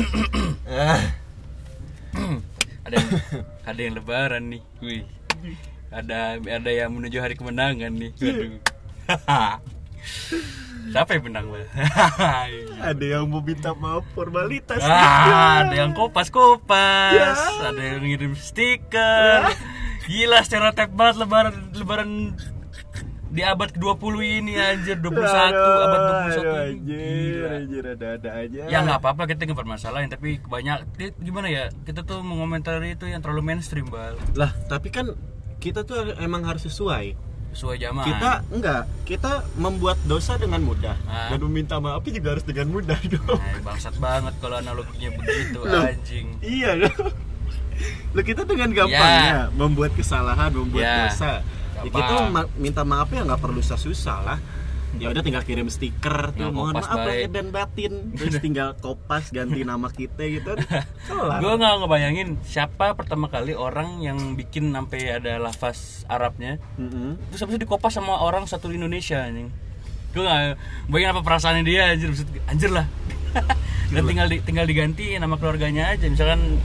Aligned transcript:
Ada 2.80 2.96
yang, 2.96 3.10
ada 3.62 3.80
yang 3.80 3.94
lebaran 3.94 4.42
nih 4.50 4.62
wih 4.80 5.04
ada 5.90 6.18
ada 6.38 6.70
yang 6.70 6.90
menuju 6.90 7.18
hari 7.18 7.34
kemenangan 7.34 7.92
nih 7.92 8.10
waduh 8.12 8.50
siapa 10.90 11.10
yang 11.12 11.24
menang 11.24 11.46
Bal? 11.46 11.66
ada 12.90 13.04
yang 13.04 13.24
mau 13.26 13.38
minta 13.38 13.70
maaf 13.72 14.02
formalitas. 14.10 14.80
ah, 14.80 15.62
ada 15.62 15.74
yang 15.76 15.92
kopas 15.92 16.32
kopas 16.32 17.14
Ya. 17.14 17.36
ada 17.68 17.78
yang 17.78 18.02
ngirim 18.02 18.34
stiker 18.34 19.54
gila 20.08 20.40
stereotip 20.42 20.90
banget 20.90 21.20
lebaran 21.20 21.54
lebaran 21.70 22.10
di 23.30 23.42
abad 23.42 23.70
ke-20 23.70 24.14
ini 24.20 24.52
anjir 24.54 24.98
21 24.98 25.14
abad 25.14 26.00
21 26.02 26.34
Aduh, 26.34 26.54
anjir, 26.60 26.98
Gila. 26.98 27.48
anjir 27.54 27.82
ada-ada 27.88 28.30
aja. 28.36 28.62
ya 28.66 28.78
nggak 28.80 28.98
apa-apa 28.98 29.22
kita 29.24 29.40
nggak 29.44 29.54
permasalahin 29.56 30.08
tapi 30.08 30.42
banyak 30.42 30.82
gimana 31.16 31.46
ya 31.46 31.64
kita 31.80 32.02
tuh 32.02 32.20
mengomentari 32.20 32.92
itu 32.92 33.06
yang 33.06 33.18
terlalu 33.18 33.46
mainstream 33.46 33.86
bal 33.86 34.18
Lah, 34.34 34.50
tapi 34.66 34.90
kan 34.90 35.14
kita 35.56 35.82
tuh 35.82 36.16
emang 36.16 36.42
harus 36.42 36.64
sesuai. 36.64 37.14
sesuai 37.50 37.76
zaman 37.78 38.02
Kita 38.04 38.30
enggak, 38.48 38.82
kita 39.04 39.32
membuat 39.56 39.98
dosa 40.04 40.34
dengan 40.34 40.62
mudah 40.62 40.94
Ah. 41.04 41.30
dan 41.30 41.38
meminta 41.40 41.78
maaf 41.78 42.02
juga 42.04 42.32
harus 42.32 42.42
dengan 42.42 42.66
mudah 42.68 42.94
dong. 43.12 43.26
Nah, 43.32 43.58
bangsat 43.64 43.94
banget 43.96 44.34
kalau 44.38 44.56
analoginya 44.56 45.10
begitu 45.12 45.58
Loh. 45.60 45.82
anjing 45.84 46.34
Iya 46.40 46.78
dong. 46.80 47.10
Lo 48.10 48.20
kita 48.20 48.42
dengan 48.42 48.70
gampangnya 48.70 49.50
membuat 49.52 49.94
kesalahan, 49.94 50.50
membuat 50.52 50.78
Ya. 50.80 50.96
dosa. 51.06 51.32
Ya, 51.82 51.90
kita 51.90 52.12
ma- 52.28 52.50
minta 52.54 52.82
maaf 52.82 53.08
ya 53.08 53.22
nggak 53.22 53.38
perlu 53.38 53.58
susah-susah 53.58 54.18
lah. 54.22 54.38
Ya 54.92 55.06
udah 55.06 55.22
tinggal 55.22 55.40
kirim 55.40 55.66
stiker 55.66 56.34
tuh 56.34 56.36
Tinggal 56.36 56.50
mohon 56.50 56.74
maaf 56.74 56.90
lahir 57.00 57.30
dan 57.30 57.48
batin. 57.48 58.10
Terus 58.10 58.36
tinggal 58.36 58.74
kopas 58.76 59.30
ganti 59.30 59.62
nama 59.62 59.86
kita 59.88 60.18
gitu. 60.24 60.58
Kelar. 61.06 61.38
gue 61.38 61.52
nggak 61.54 61.74
ngebayangin 61.78 62.28
siapa 62.42 62.92
pertama 62.92 63.26
kali 63.26 63.52
orang 63.52 64.00
yang 64.00 64.18
bikin 64.34 64.68
sampai 64.68 65.10
ada 65.12 65.38
lafaz 65.38 66.02
Arabnya 66.06 66.58
Mm-mm. 66.74 67.18
terus 67.28 67.40
habis 67.40 67.54
itu 67.54 67.62
dikopas 67.62 67.90
sama 67.92 68.18
orang 68.18 68.44
satu 68.44 68.66
Indonesia 68.68 69.18
anjing 69.20 69.50
gue 70.10 70.20
nggak 70.20 70.58
bayangin 70.86 71.10
apa 71.12 71.22
perasaannya 71.22 71.62
dia 71.62 71.82
anjir 71.88 72.10
anjir 72.44 72.70
lah 72.70 72.86
dan 73.92 74.02
tinggal 74.04 74.26
di- 74.26 74.42
tinggal 74.42 74.64
diganti 74.64 75.14
nama 75.14 75.34
keluarganya 75.34 75.90
aja 75.90 76.02
misalkan 76.04 76.58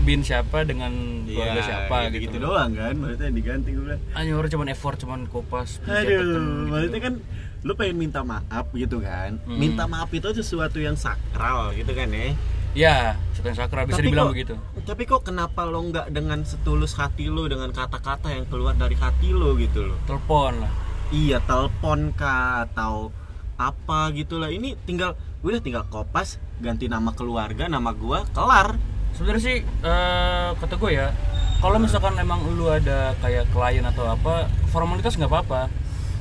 bin 0.00 0.20
siapa 0.20 0.62
dengan 0.62 0.92
keluarga 1.22 1.54
Iya, 1.54 1.62
siapa 1.62 1.96
gitu, 2.08 2.26
gitu, 2.26 2.36
doang 2.40 2.72
kan. 2.72 2.94
Maksudnya 2.94 3.30
diganti 3.30 3.68
gue 3.70 3.84
bilang. 3.84 4.00
Anjing 4.12 4.34
orang 4.34 4.50
cuman 4.50 4.68
effort 4.68 4.96
cuman 4.96 5.20
kopas 5.26 5.78
Aduh, 5.82 6.00
gitu. 6.02 6.38
maksudnya 6.66 7.00
kan 7.00 7.14
lu 7.60 7.72
pengen 7.74 7.96
minta 7.98 8.20
maaf 8.22 8.66
gitu 8.72 8.98
kan. 8.98 9.36
Hmm. 9.42 9.56
Minta 9.56 9.84
maaf 9.84 10.08
itu 10.10 10.28
sesuatu 10.30 10.76
yang 10.76 10.94
sakral 10.94 11.72
gitu 11.72 11.90
kan 11.90 12.08
ya. 12.08 12.32
ya 12.70 12.96
setan 13.32 13.52
sakral 13.52 13.82
bisa 13.82 13.98
Tapi 13.98 14.06
dibilang 14.06 14.26
kok- 14.26 14.32
begitu 14.32 14.54
Tapi 14.80 15.02
kok 15.04 15.22
kenapa 15.24 15.66
lo 15.66 15.82
nggak 15.84 16.06
dengan 16.08 16.38
setulus 16.40 16.94
hati 16.94 17.26
lo 17.26 17.44
dengan 17.44 17.68
kata-kata 17.68 18.30
yang 18.30 18.46
keluar 18.46 18.72
dari 18.72 18.94
hati 18.94 19.30
lo 19.30 19.52
gitu 19.54 19.84
loh? 19.84 19.98
telepon 20.04 20.54
lah 20.60 20.70
Iya, 21.10 21.42
telepon 21.42 22.14
kah 22.14 22.62
atau 22.64 23.10
apa 23.56 24.14
gitu 24.14 24.38
lah. 24.38 24.48
Ini 24.48 24.78
tinggal 24.80 25.12
udah 25.40 25.58
tinggal 25.58 25.82
kopas, 25.84 26.38
ganti 26.58 26.86
nama 26.86 27.10
keluarga, 27.10 27.66
nama 27.66 27.90
gua, 27.90 28.22
kelar. 28.30 28.78
Sebenarnya 29.20 29.42
sih 29.42 29.56
eh, 29.60 30.48
kata 30.56 30.74
gue 30.74 30.90
ya 30.90 31.12
kalau 31.58 31.76
misalkan 31.76 32.16
emang 32.16 32.40
lu 32.48 32.66
ada 32.66 33.12
kayak 33.20 33.44
klien 33.50 33.84
atau 33.84 34.08
apa 34.08 34.48
formalitas 34.66 35.14
nggak 35.14 35.28
apa-apa 35.28 35.68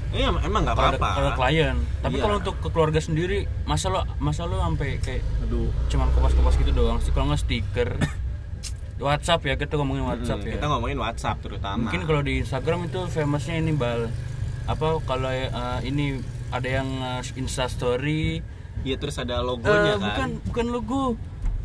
Iya, 0.09 0.33
emang 0.41 0.65
nggak 0.65 0.73
apa-apa. 0.73 1.07
kalau 1.13 1.31
klien 1.33 1.77
tapi 2.01 2.17
Iya. 2.17 2.23
kalau 2.25 2.35
untuk 2.37 2.55
ke 2.57 2.67
keluarga 2.67 2.97
sendiri 2.99 3.47
masa 3.63 3.87
lo 3.87 4.03
masa 4.17 4.43
lo 4.43 4.57
sampai 4.57 4.97
kayak 4.97 5.21
Aduh. 5.45 5.69
cuman 5.87 6.09
kopas-kopas 6.11 6.57
gitu 6.57 6.73
doang 6.73 6.97
sih 6.99 7.09
kalau 7.09 7.29
nggak 7.29 7.39
stiker 7.39 7.89
WhatsApp 8.99 9.41
ya 9.43 9.55
kita 9.55 9.77
ngomongin 9.77 10.03
WhatsApp 10.03 10.41
Hmm, 10.41 10.49
ya 10.49 10.53
Kita 10.57 10.65
ngomongin 10.67 10.97
WhatsApp 10.97 11.37
terutama. 11.39 11.79
mungkin 11.79 12.03
kalau 12.03 12.19
di 12.19 12.33
Instagram 12.37 12.79
itu 12.85 12.99
famousnya 13.05 13.55
ini 13.55 13.71
bal 13.71 14.11
apa 14.65 14.87
kalau 15.01 15.29
eh, 15.29 15.49
ini 15.83 16.19
ada 16.49 16.67
yang 16.67 16.89
uh, 16.99 17.21
Insta 17.33 17.65
Story 17.65 18.41
Iya 18.79 18.95
terus 18.95 19.15
ada 19.15 19.39
logonya 19.39 19.93
kan. 19.93 20.01
bukan 20.01 20.29
bukan 20.43 20.65
logo 20.69 21.01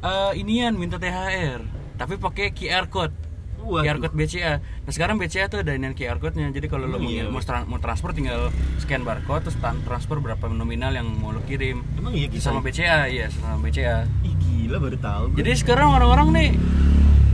Eh, 0.05 0.33
inian 0.37 0.75
minta 0.75 0.97
THR 0.97 1.65
tapi 1.95 2.15
pakai 2.17 2.51
QR 2.51 2.87
code 2.87 3.15
Waduh. 3.57 3.81
QR 3.83 3.97
code 3.99 4.13
BCA. 4.13 4.61
Nah 4.61 4.93
sekarang 4.93 5.17
BCA 5.17 5.49
tuh 5.49 5.59
ada 5.59 5.73
ini 5.73 5.89
QR 5.91 6.21
code-nya. 6.21 6.51
Jadi 6.51 6.69
kalau 6.69 6.85
lo 6.85 6.99
mau, 6.99 7.09
Iya. 7.09 7.25
mau, 7.27 7.41
tran- 7.41 7.65
mau 7.65 7.79
transfer 7.79 8.13
tinggal 8.13 8.53
scan 8.77 9.01
barcode 9.01 9.41
terus 9.43 9.57
transfer 9.57 10.21
berapa 10.21 10.45
nominal 10.47 10.93
yang 10.93 11.09
mau 11.09 11.33
lo 11.33 11.41
kirim. 11.43 11.81
Emang 11.95 12.13
iya 12.13 12.29
gitu. 12.29 12.45
Sama 12.45 12.61
BCA, 12.61 13.09
iya 13.09 13.33
sama 13.33 13.57
BCA. 13.59 14.05
Ih 14.21 14.37
gila 14.37 14.77
baru 14.79 15.01
tahu. 15.01 15.25
Jadi 15.33 15.51
sekarang 15.57 15.89
orang-orang 15.91 16.29
nih 16.31 16.49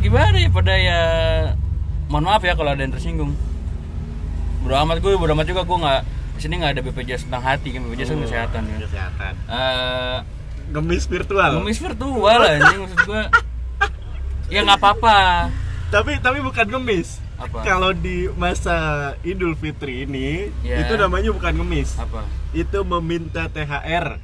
gimana 0.01 0.39
ya 0.39 0.49
pada 0.49 0.75
ya 0.79 1.01
mohon 2.07 2.25
maaf 2.25 2.41
ya 2.41 2.55
kalau 2.55 2.71
ada 2.71 2.79
yang 2.79 2.95
tersinggung. 2.95 3.35
Bodo 4.61 4.79
amat 4.79 5.01
gue, 5.01 5.11
bodo 5.13 5.35
amat 5.35 5.47
juga 5.49 5.67
gue 5.67 5.79
nggak 5.81 6.01
di 6.31 6.41
sini 6.41 6.55
nggak 6.57 6.73
ada 6.73 6.83
BPJS 6.85 7.27
tentang 7.27 7.43
hati 7.43 7.75
kan 7.75 7.83
BPJS 7.83 8.07
kan 8.07 8.15
Oh, 8.15 8.23
kesehatan 8.23 8.63
ya. 8.65 8.77
Kesehatan. 8.81 9.33
Eh, 9.51 10.19
Gemis 10.71 11.05
virtual. 11.05 11.53
Ngemis 11.59 11.79
virtual 11.79 12.41
anjing 12.41 12.79
maksud 12.81 13.01
gua. 13.05 13.25
Ya 14.47 14.63
nggak 14.63 14.79
apa-apa. 14.79 15.19
Tapi 15.89 16.19
tapi 16.19 16.39
bukan 16.41 16.67
ngemis. 16.69 17.19
Apa? 17.35 17.63
Kalau 17.63 17.91
di 17.91 18.29
masa 18.33 18.77
Idul 19.21 19.55
Fitri 19.55 20.05
ini 20.05 20.53
Ya. 20.61 20.85
itu 20.85 20.95
namanya 20.95 21.31
bukan 21.31 21.55
ngemis. 21.57 21.97
Apa? 21.97 22.23
Itu 22.53 22.85
meminta 22.85 23.47
THR. 23.47 24.21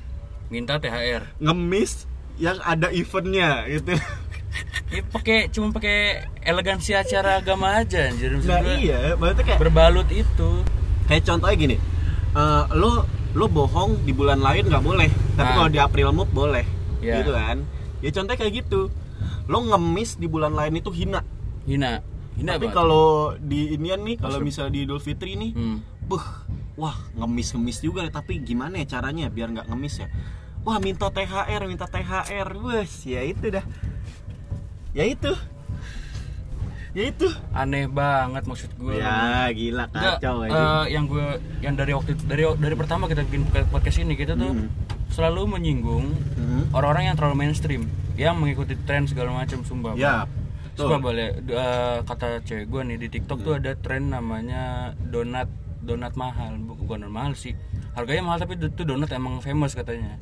Minta 0.46 0.76
THR. 0.76 1.22
Ngemis 1.38 2.04
yang 2.36 2.60
ada 2.60 2.90
eventnya 2.90 3.64
gitu. 3.66 3.96
Ya 4.86 5.02
pakai 5.04 5.48
cuma 5.48 5.68
pakai 5.68 5.98
elegansi 6.40 6.92
acara 6.92 7.36
agama 7.36 7.76
aja 7.76 8.06
anjir 8.06 8.32
Nah 8.38 8.62
iya, 8.72 9.12
maksudnya 9.14 9.44
kayak 9.44 9.60
Berbalut 9.60 10.08
itu. 10.08 10.50
kayak 11.04 11.22
contohnya 11.24 11.56
gini. 11.56 11.76
eh, 12.32 12.64
lo 12.72 13.04
lo 13.36 13.46
bohong 13.46 14.00
di 14.02 14.16
bulan 14.16 14.40
lain 14.40 14.64
nggak 14.64 14.80
boleh, 14.80 15.12
tapi 15.36 15.44
Nah. 15.44 15.54
kalau 15.54 15.68
di 15.68 15.76
April 15.78 16.08
Mop 16.10 16.32
boleh. 16.32 16.64
Iya. 17.04 17.20
Gitu 17.20 17.30
kan. 17.30 17.56
Ya 18.00 18.08
contohnya 18.10 18.38
kayak 18.40 18.54
gitu. 18.64 18.88
Lo 19.44 19.58
ngemis 19.62 20.16
di 20.16 20.24
bulan 20.24 20.56
lain 20.56 20.74
itu 20.74 20.88
hina. 20.88 21.20
Hina. 21.68 22.00
Hina 22.34 22.56
Tapi 22.56 22.68
kalau 22.68 23.36
di 23.36 23.76
inian 23.76 24.00
nih, 24.00 24.16
kalau 24.16 24.40
misalnya 24.40 24.72
di 24.72 24.80
Idul 24.84 25.00
Fitri 25.00 25.36
nih, 25.36 25.52
Hmm. 25.52 25.78
Buh, 26.06 26.22
wah 26.76 26.96
ngemis-ngemis 27.14 27.82
juga 27.82 28.06
tapi 28.06 28.38
gimana 28.38 28.78
ya 28.78 28.86
caranya 28.88 29.26
biar 29.26 29.50
nggak 29.50 29.68
ngemis 29.68 30.00
ya? 30.00 30.08
Wah 30.62 30.78
minta 30.78 31.08
THR, 31.08 31.62
minta 31.66 31.84
THR, 31.84 32.48
wes 32.62 33.04
ya 33.04 33.22
itu 33.22 33.50
dah, 33.50 33.62
ya 34.92 35.04
itu, 35.04 35.30
ya 36.96 37.02
itu. 37.06 37.28
Aneh 37.52 37.84
banget 37.86 38.42
maksud 38.42 38.72
gue. 38.74 38.96
Ya 38.96 39.52
gila 39.52 39.84
kacau 39.86 40.40
eh, 40.40 40.48
aja. 40.48 40.88
yang 40.88 41.04
gue 41.04 41.26
yang 41.60 41.74
dari 41.74 41.92
waktu 41.92 42.16
dari 42.24 42.48
dari 42.50 42.72
pertama 42.74 43.04
kita 43.04 43.20
bikin 43.22 43.44
podcast 43.68 44.00
ini 44.00 44.16
kita 44.16 44.32
tuh 44.32 44.48
Hmm. 44.48 44.72
selalu 45.06 45.44
menyinggung 45.50 46.16
Hmm. 46.34 46.64
orang-orang 46.72 47.12
yang 47.12 47.16
terlalu 47.16 47.36
mainstream 47.38 47.84
yang 48.16 48.32
mengikuti 48.34 48.72
tren 48.80 49.04
segala 49.04 49.28
macam 49.30 49.60
sumpah 49.60 49.92
Ya, 49.94 50.24
Sumpah 50.72 50.96
boleh 50.98 51.36
Eh, 51.38 51.98
kata 52.02 52.40
cewek 52.42 52.66
gue 52.66 52.80
nih 52.82 52.98
di 52.98 53.08
TikTok 53.10 53.38
tuh 53.40 53.54
ada 53.54 53.72
tren 53.74 54.08
namanya 54.08 54.62
donat 54.98 55.48
donat 55.78 56.12
mahal 56.14 56.56
Bu- 56.58 56.76
bukan 56.78 57.00
donat 57.02 57.12
mahal 57.14 57.32
sih 57.32 57.52
harganya 57.92 58.24
mahal 58.24 58.38
tapi 58.38 58.56
itu 58.58 58.82
donat 58.82 59.08
emang 59.10 59.38
famous 59.38 59.72
katanya 59.72 60.16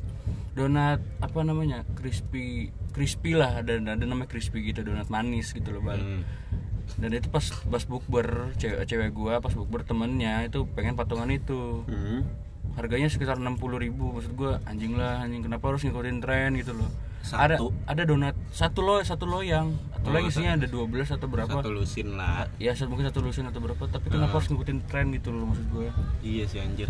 donat 0.53 1.03
apa 1.19 1.39
namanya 1.41 1.83
crispy 1.93 2.69
crispy 2.91 3.33
lah 3.33 3.59
ada 3.59 3.75
ada 3.75 3.99
namanya 3.99 4.29
crispy 4.29 4.63
gitu 4.63 4.79
donat 4.81 5.09
manis 5.09 5.51
gitu 5.51 5.67
loh 5.69 5.81
bal 5.81 5.97
Hmm. 5.97 6.23
Dan 6.95 7.09
itu 7.11 7.27
pas 7.27 7.41
pas 7.43 7.83
bukber 7.83 8.25
cewek 8.55 8.83
cewek 8.83 9.09
gua 9.11 9.37
pas 9.37 9.51
bukber 9.51 9.81
temennya 9.81 10.43
itu 10.43 10.63
pengen 10.71 10.93
patungan 10.93 11.27
itu 11.27 11.83
Hmm. 11.85 12.23
harganya 12.73 13.07
sekitar 13.07 13.35
60.000 13.35 13.55
ribu 13.79 14.11
maksud 14.11 14.33
gua 14.33 14.59
anjing 14.63 14.93
lah 14.93 15.21
anjing 15.21 15.41
kenapa 15.41 15.67
harus 15.67 15.81
ngikutin 15.81 16.19
tren 16.19 16.53
gitu 16.53 16.71
loh 16.71 16.87
ada 17.27 17.57
Satu. 17.57 17.73
ada 17.83 18.03
donat 18.03 18.35
satu 18.49 18.79
lo 18.79 19.01
satu 19.01 19.25
loyang 19.25 19.73
atau 19.91 20.07
Oh, 20.07 20.13
lagi 20.13 20.29
isinya 20.29 20.53
ada 20.53 20.67
12 20.67 21.09
atau 21.09 21.25
berapa 21.25 21.49
Satu 21.51 21.73
lusin 21.73 22.13
lah. 22.13 22.45
ya 22.55 22.77
mungkin 22.85 23.01
satu 23.03 23.19
lusin 23.19 23.43
atau 23.43 23.57
berapa 23.57 23.81
tapi 23.83 24.07
kenapa 24.07 24.37
harus 24.37 24.45
ngikutin 24.47 24.85
tren 24.85 25.09
gitu 25.09 25.33
loh 25.33 25.49
maksud 25.49 25.65
gue 25.67 25.89
Iya 26.21 26.45
sih 26.45 26.59
anjir. 26.59 26.85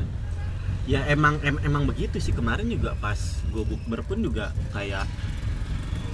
Ya 0.86 1.02
emang 1.08 1.40
em- 1.40 1.64
emang 1.64 1.88
begitu 1.88 2.20
sih 2.20 2.30
kemarin 2.30 2.68
juga 2.68 2.94
pas 2.96 3.16
gue 3.48 3.64
bukber 3.64 4.04
pun 4.04 4.20
juga 4.20 4.52
kayak 4.70 5.08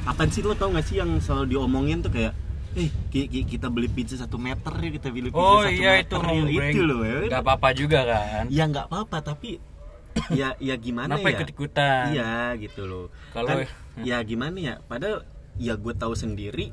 apa 0.01 0.21
sih 0.27 0.41
lo 0.41 0.53
tau 0.53 0.69
gak 0.69 0.81
sih 0.83 0.97
yang 0.97 1.17
selalu 1.17 1.53
diomongin 1.53 1.99
tuh 1.99 2.09
kayak 2.09 2.33
eh 2.73 2.87
ki- 3.09 3.27
ki- 3.27 3.47
kita 3.49 3.67
beli 3.67 3.87
pizza 3.87 4.15
satu 4.15 4.35
meter 4.35 4.71
ya 4.73 4.89
kita 4.91 5.07
beli 5.09 5.27
pizza 5.27 5.43
oh 5.43 5.59
satu 5.61 5.73
iya 5.73 5.91
meter 5.97 6.19
itu 6.23 6.47
ya. 6.49 6.65
itu 6.67 6.81
loh 6.81 7.01
ya. 7.01 7.17
Nggak 7.27 7.41
apa-apa 7.41 7.67
juga 7.71 7.99
kan? 8.03 8.43
Ya 8.47 8.63
nggak 8.65 8.85
apa-apa 8.87 9.17
tapi 9.21 9.59
ya 10.39 10.55
ya 10.57 10.75
gimana 10.75 11.15
kenapa 11.15 11.27
ya? 11.27 11.35
ikut 11.35 11.49
ikutan 11.49 12.05
iya 12.11 12.31
gitu 12.55 12.81
loh. 12.83 13.05
Kalau- 13.31 13.49
Kan, 13.49 13.67
ya 14.09 14.17
gimana 14.21 14.55
ya? 14.55 14.75
Padahal 14.81 15.27
ya 15.55 15.75
gue 15.75 15.93
tahu 15.93 16.13
sendiri 16.13 16.71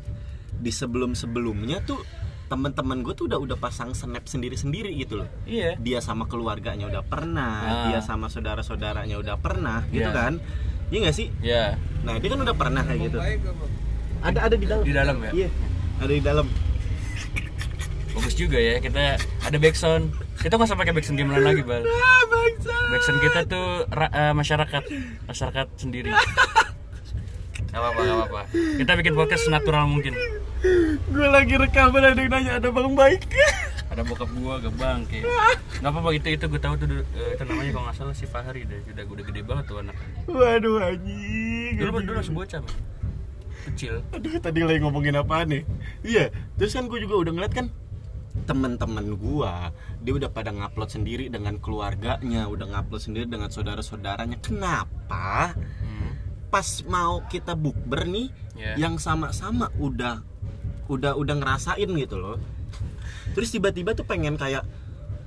di 0.54 0.70
sebelum 0.70 1.12
sebelumnya 1.12 1.82
tuh 1.82 1.98
teman-teman 2.46 3.02
gue 3.02 3.12
tuh 3.12 3.26
udah 3.26 3.36
udah 3.38 3.56
pasang 3.56 3.92
snap 3.92 4.24
sendiri-sendiri 4.24 4.94
gitu 4.96 5.20
loh. 5.20 5.28
Iya. 5.44 5.76
Dia 5.76 5.98
sama 5.98 6.24
keluarganya 6.24 6.86
udah 6.86 7.02
pernah 7.02 7.54
Ah. 7.60 7.84
dia 7.86 8.00
sama 8.00 8.26
saudara-saudaranya 8.26 9.14
udah 9.16 9.36
pernah 9.36 9.82
gitu 9.88 10.04
Iya. 10.04 10.14
kan? 10.14 10.32
Iya 10.88 10.98
nggak 11.02 11.16
sih? 11.16 11.28
Ya 11.40 11.74
nah 12.00 12.16
dia 12.16 12.28
kan 12.28 12.40
udah 12.40 12.54
pernah 12.54 12.80
kayak 12.80 13.00
gitu. 13.04 13.18
Ada 14.18 14.38
ada 14.46 14.56
di 14.56 14.64
dalam. 14.64 14.82
Di 14.82 14.92
dalam 14.92 15.16
ya? 15.20 15.32
iya 15.36 15.48
ada 15.98 16.12
di 16.12 16.22
dalam 16.22 16.46
bagus 18.14 18.34
juga 18.34 18.58
ya 18.58 18.78
kita 18.78 19.18
ada 19.18 19.56
backsound 19.56 20.10
kita 20.38 20.54
nggak 20.54 20.68
usah 20.70 20.78
pakai 20.78 20.94
backsound 20.94 21.18
gamelan 21.18 21.42
lagi 21.42 21.62
bal 21.62 21.82
ah 21.86 22.22
backsound 22.90 23.18
kita 23.20 23.40
tuh 23.46 23.86
eh, 23.88 24.34
masyarakat 24.34 24.82
masyarakat 25.26 25.66
sendiri 25.76 26.10
Gak 27.68 27.84
apa-apa, 27.84 28.00
gak 28.00 28.16
apa-apa. 28.16 28.42
Kita 28.80 28.92
bikin 28.96 29.12
podcast 29.12 29.44
natural 29.52 29.84
mungkin. 29.84 30.16
gue 31.04 31.28
lagi 31.28 31.52
rekaman 31.52 32.00
ada 32.00 32.16
yang 32.16 32.32
nanya 32.32 32.52
ada 32.56 32.72
bang 32.72 32.96
baik 32.96 33.28
Ada 33.92 34.08
bokap 34.08 34.32
gua, 34.40 34.56
gak 34.56 34.72
bangke. 34.72 35.20
Gak 35.76 35.84
apa-apa 35.92 36.16
itu 36.16 36.32
itu 36.32 36.44
gue 36.48 36.60
tahu 36.64 36.80
tuh 36.80 36.88
eh, 36.96 37.36
itu 37.36 37.42
namanya 37.44 37.70
kalau 37.76 37.84
nggak 37.84 37.96
salah 38.00 38.14
si 38.16 38.24
Fahri 38.24 38.64
deh. 38.64 38.80
Udah 38.88 39.04
udah 39.04 39.24
gede 39.28 39.40
banget 39.44 39.64
tuh 39.68 39.84
anaknya. 39.84 40.08
waduh 40.32 40.76
anjing 40.80 41.76
Dulu 41.76 42.00
dulu 42.00 42.16
masih 42.24 42.32
bocah 42.32 42.60
men. 42.64 42.72
Kecil. 43.68 43.94
aduh 44.10 44.36
tadi 44.38 44.60
lagi 44.60 44.78
ngomongin 44.78 45.14
apaan 45.14 45.48
nih 45.48 45.62
iya 46.02 46.28
terus 46.54 46.72
kan 46.72 46.84
gue 46.84 46.98
juga 46.98 47.14
udah 47.18 47.32
ngeliat 47.32 47.52
kan 47.52 47.66
teman-teman 48.40 49.12
gua 49.14 49.74
dia 49.98 50.14
udah 50.14 50.28
pada 50.28 50.48
ngupload 50.48 50.88
sendiri 50.88 51.26
dengan 51.26 51.58
keluarganya 51.58 52.46
udah 52.46 52.70
ngupload 52.70 53.02
sendiri 53.02 53.26
dengan 53.26 53.48
saudara-saudaranya 53.48 54.38
kenapa 54.38 55.52
Hmm. 55.52 56.12
pas 56.48 56.64
mau 56.84 57.20
kita 57.24 57.52
bukber 57.52 58.06
nih 58.06 58.28
Ya. 58.54 58.74
yang 58.76 58.96
sama-sama 58.96 59.70
udah 59.76 60.22
udah 60.86 61.14
udah 61.14 61.34
ngerasain 61.36 61.86
gitu 61.86 62.16
loh 62.16 62.38
terus 63.30 63.50
tiba-tiba 63.50 63.92
tuh 63.92 64.02
pengen 64.02 64.34
kayak 64.34 64.64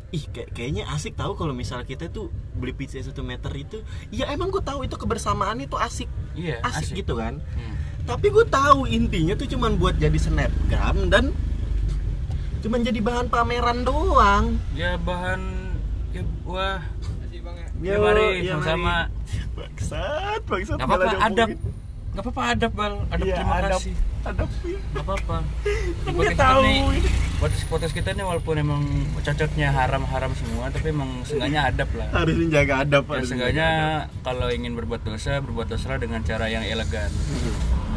ih 0.09 0.25
kayak 0.25 0.51
kayaknya 0.51 0.83
asik 0.89 1.13
tahu 1.13 1.33
kalau 1.33 1.51
misal 1.51 1.79
kita 1.81 2.07
tuh 2.07 2.27
beli 2.53 2.71
pizza 2.71 2.99
satu 2.99 3.21
meter 3.21 3.47
itu 3.53 3.79
ya 4.09 4.27
emang 4.27 4.49
gue 4.49 4.59
tahu 4.59 4.83
itu 4.83 4.95
kebersamaan 4.95 5.59
itu 5.59 5.77
asik 5.77 6.11
Iya, 6.31 6.59
asik, 6.61 6.91
asik. 6.91 6.95
gitu 6.99 7.15
kan 7.15 7.39
Hmm. 7.39 7.75
Tapi 8.11 8.27
gue 8.27 8.45
tahu 8.45 8.79
intinya 8.85 9.33
tuh 9.33 9.47
cuman 9.47 9.71
buat 9.75 9.95
jadi 9.95 10.13
snapgram 10.13 11.07
dan 11.07 11.31
cuman 12.59 12.79
jadi 12.81 12.99
bahan 12.99 13.27
pameran 13.27 13.81
doang 13.81 14.59
Ya 14.71 14.93
bahan 14.97 15.41
ya 16.11 16.21
wah 16.43 16.79
Ya, 17.81 17.95
Ya, 17.95 17.97
mari 17.97 18.45
ya, 18.45 18.53
sama-sama. 18.53 19.09
bangsat 19.55 20.41
bangsat 20.45 20.77
Gak 20.77 20.85
apa-apa 20.85 21.11
adab. 21.17 21.49
diomongin. 21.49 21.57
Gak 22.11 22.21
apa-apa 22.21 22.41
adab 22.45 22.71
bal. 22.71 22.93
Adab 23.07 23.25
Iya, 23.25 23.35
terima 23.35 23.55
adab, 23.55 23.71
kasih. 23.73 23.95
adab 24.21 24.49
ya. 24.61 24.79
Gak 24.85 25.01
apa-apa. 25.01 25.37
Kan 25.97 26.11
nggak 26.13 26.29
kita 26.29 26.43
tahu 26.45 26.61
ini. 26.61 26.99
podcast 27.65 27.93
kita 27.95 28.09
nih 28.11 28.21
walaupun 28.21 28.55
emang 28.55 28.83
cocoknya 29.17 29.67
haram-haram 29.71 30.29
semua, 30.35 30.69
tapi 30.69 30.93
emang 30.93 31.09
seenggaknya 31.25 31.61
adab 31.65 31.89
lah. 31.97 32.07
harus 32.13 32.35
menjaga 32.37 32.73
adab 32.85 33.03
Ya 33.09 33.21
seenggaknya 33.23 33.69
kalau 34.21 34.47
ingin 34.47 34.77
berbuat 34.77 35.01
dosa, 35.01 35.41
berbuat 35.41 35.65
dosa 35.67 35.97
dengan 35.97 36.21
cara 36.21 36.45
yang 36.45 36.61
elegan, 36.61 37.09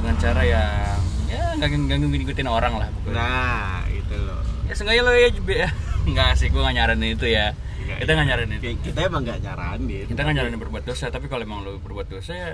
dengan 0.05 0.21
cara 0.21 0.43
yang 0.45 1.01
ya 1.33 1.43
nggak 1.56 1.69
nggak 1.73 1.99
ngikutin 2.12 2.45
orang 2.45 2.77
lah. 2.77 2.89
pokoknya. 2.93 3.17
nah 3.17 3.81
itu 3.89 4.17
loh 4.21 4.45
Ya 4.69 4.73
seenggaknya 4.77 5.03
lo 5.05 5.12
ya 5.17 5.29
juga 5.33 5.55
ya. 5.65 5.69
Enggak 6.09 6.37
sih, 6.37 6.49
gue 6.53 6.61
nggak 6.61 6.77
nyaranin 6.77 7.17
itu 7.17 7.27
ya. 7.29 7.56
Nggak, 7.56 7.97
Kita 8.05 8.11
nggak 8.12 8.27
nyaranin 8.29 8.56
itu. 8.61 8.67
Kita 8.81 9.01
emang 9.09 9.23
nggak 9.25 9.41
nyaranin 9.45 10.05
Kita 10.09 10.21
nggak 10.25 10.37
nyaranin 10.37 10.61
berbuat 10.61 10.85
dosa, 10.85 11.06
tapi 11.09 11.27
kalau 11.33 11.45
emang 11.45 11.65
lo 11.65 11.81
berbuat 11.81 12.09
dosa 12.12 12.33
ya 12.37 12.51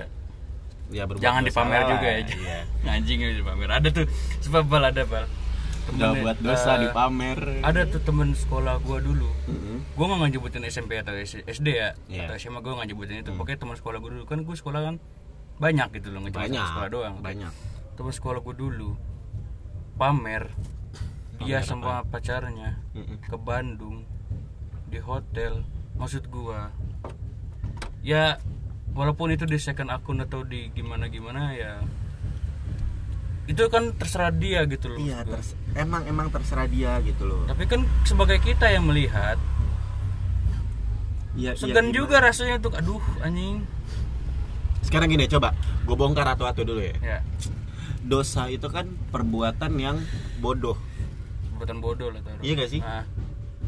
ya, 0.91 1.03
berbuat 1.07 1.23
jangan 1.23 1.43
dosa 1.43 1.51
dipamer 1.51 1.81
juga 1.87 2.07
ya. 2.07 2.19
iya. 2.23 2.59
Anjing 2.95 3.19
ya 3.19 3.35
dipamer. 3.35 3.69
Ada 3.71 3.87
tuh 3.91 4.05
sebab 4.43 4.63
bal 4.67 4.83
ada 4.87 5.03
bal. 5.03 5.27
udah 5.91 6.13
buat 6.13 6.37
dosa 6.39 6.77
eh, 6.77 6.87
dipamer 6.87 7.39
Ada 7.67 7.89
tuh 7.89 7.99
temen 7.99 8.31
sekolah 8.31 8.79
gua 8.79 9.03
dulu. 9.03 9.27
Mm-mm. 9.47 9.83
Gue 9.91 10.05
nggak 10.07 10.39
nyebutin 10.39 10.63
SMP 10.67 10.95
atau 10.99 11.11
SD 11.19 11.67
ya, 11.67 11.95
Iya. 12.07 12.31
atau 12.31 12.35
SMA 12.39 12.63
gue 12.63 12.71
nggak 12.71 12.87
nyebutin 12.91 13.17
itu. 13.23 13.31
Hmm. 13.35 13.39
Pokoknya 13.39 13.59
teman 13.59 13.75
sekolah 13.75 13.97
gue 13.99 14.11
dulu 14.19 14.23
kan 14.23 14.39
gue 14.39 14.55
sekolah 14.55 14.79
kan 14.87 14.95
banyak 15.61 15.87
gitu 15.93 16.09
loh, 16.09 16.19
nggak 16.19 16.33
cuma 16.33 16.43
banyak 16.43 16.65
sekolah 16.65 16.89
doang. 16.89 17.15
banyak 17.21 17.53
Teman 17.91 18.09
sekolah 18.11 18.39
gue 18.41 18.55
dulu 18.57 18.89
pamer, 19.93 20.49
dia 21.39 21.61
sama 21.61 22.01
pacarnya 22.03 22.81
Mm-mm. 22.91 23.21
ke 23.21 23.37
Bandung 23.37 24.01
di 24.87 24.97
hotel. 24.97 25.61
Maksud 25.93 26.25
gua 26.27 26.73
ya 28.01 28.41
walaupun 28.91 29.29
itu 29.29 29.45
di 29.45 29.55
second 29.55 29.87
akun 29.87 30.17
atau 30.19 30.41
di 30.41 30.67
gimana 30.69 31.05
gimana 31.05 31.53
ya 31.53 31.77
itu 33.43 33.61
kan 33.67 33.93
terserah 33.93 34.31
dia 34.31 34.65
gitu 34.65 34.87
loh. 34.87 34.97
iya 34.97 35.21
ters- 35.21 35.53
emang 35.73 36.05
emang 36.05 36.27
terserah 36.27 36.65
dia 36.65 36.97
gitu 37.01 37.23
loh 37.23 37.45
Tapi 37.45 37.67
kan 37.67 37.85
sebagai 38.01 38.39
kita 38.39 38.67
yang 38.67 38.83
melihat 38.83 39.37
Iya, 41.31 41.51
iya, 41.51 41.51
segan 41.53 41.87
gimana? 41.87 41.95
juga 41.95 42.15
rasanya 42.19 42.55
untuk 42.57 42.73
aduh 42.73 43.03
anjing. 43.21 43.63
Sekarang 44.81 45.07
gini 45.07 45.25
coba 45.27 45.53
gue 45.81 45.95
bongkar 45.95 46.27
atu-atu 46.29 46.61
dulu 46.63 46.81
ya 46.81 46.95
Ya, 47.01 47.17
dosa 48.01 48.47
itu 48.47 48.65
kan 48.65 48.85
perbuatan 49.09 49.71
yang 49.75 49.97
bodoh 50.37 50.77
buatan 51.53 51.77
bodoh 51.77 52.09
lah 52.09 52.19
taruh. 52.19 52.41
Iya 52.41 52.53
gak 52.55 52.69
sih? 52.69 52.81
Ah, 52.81 53.05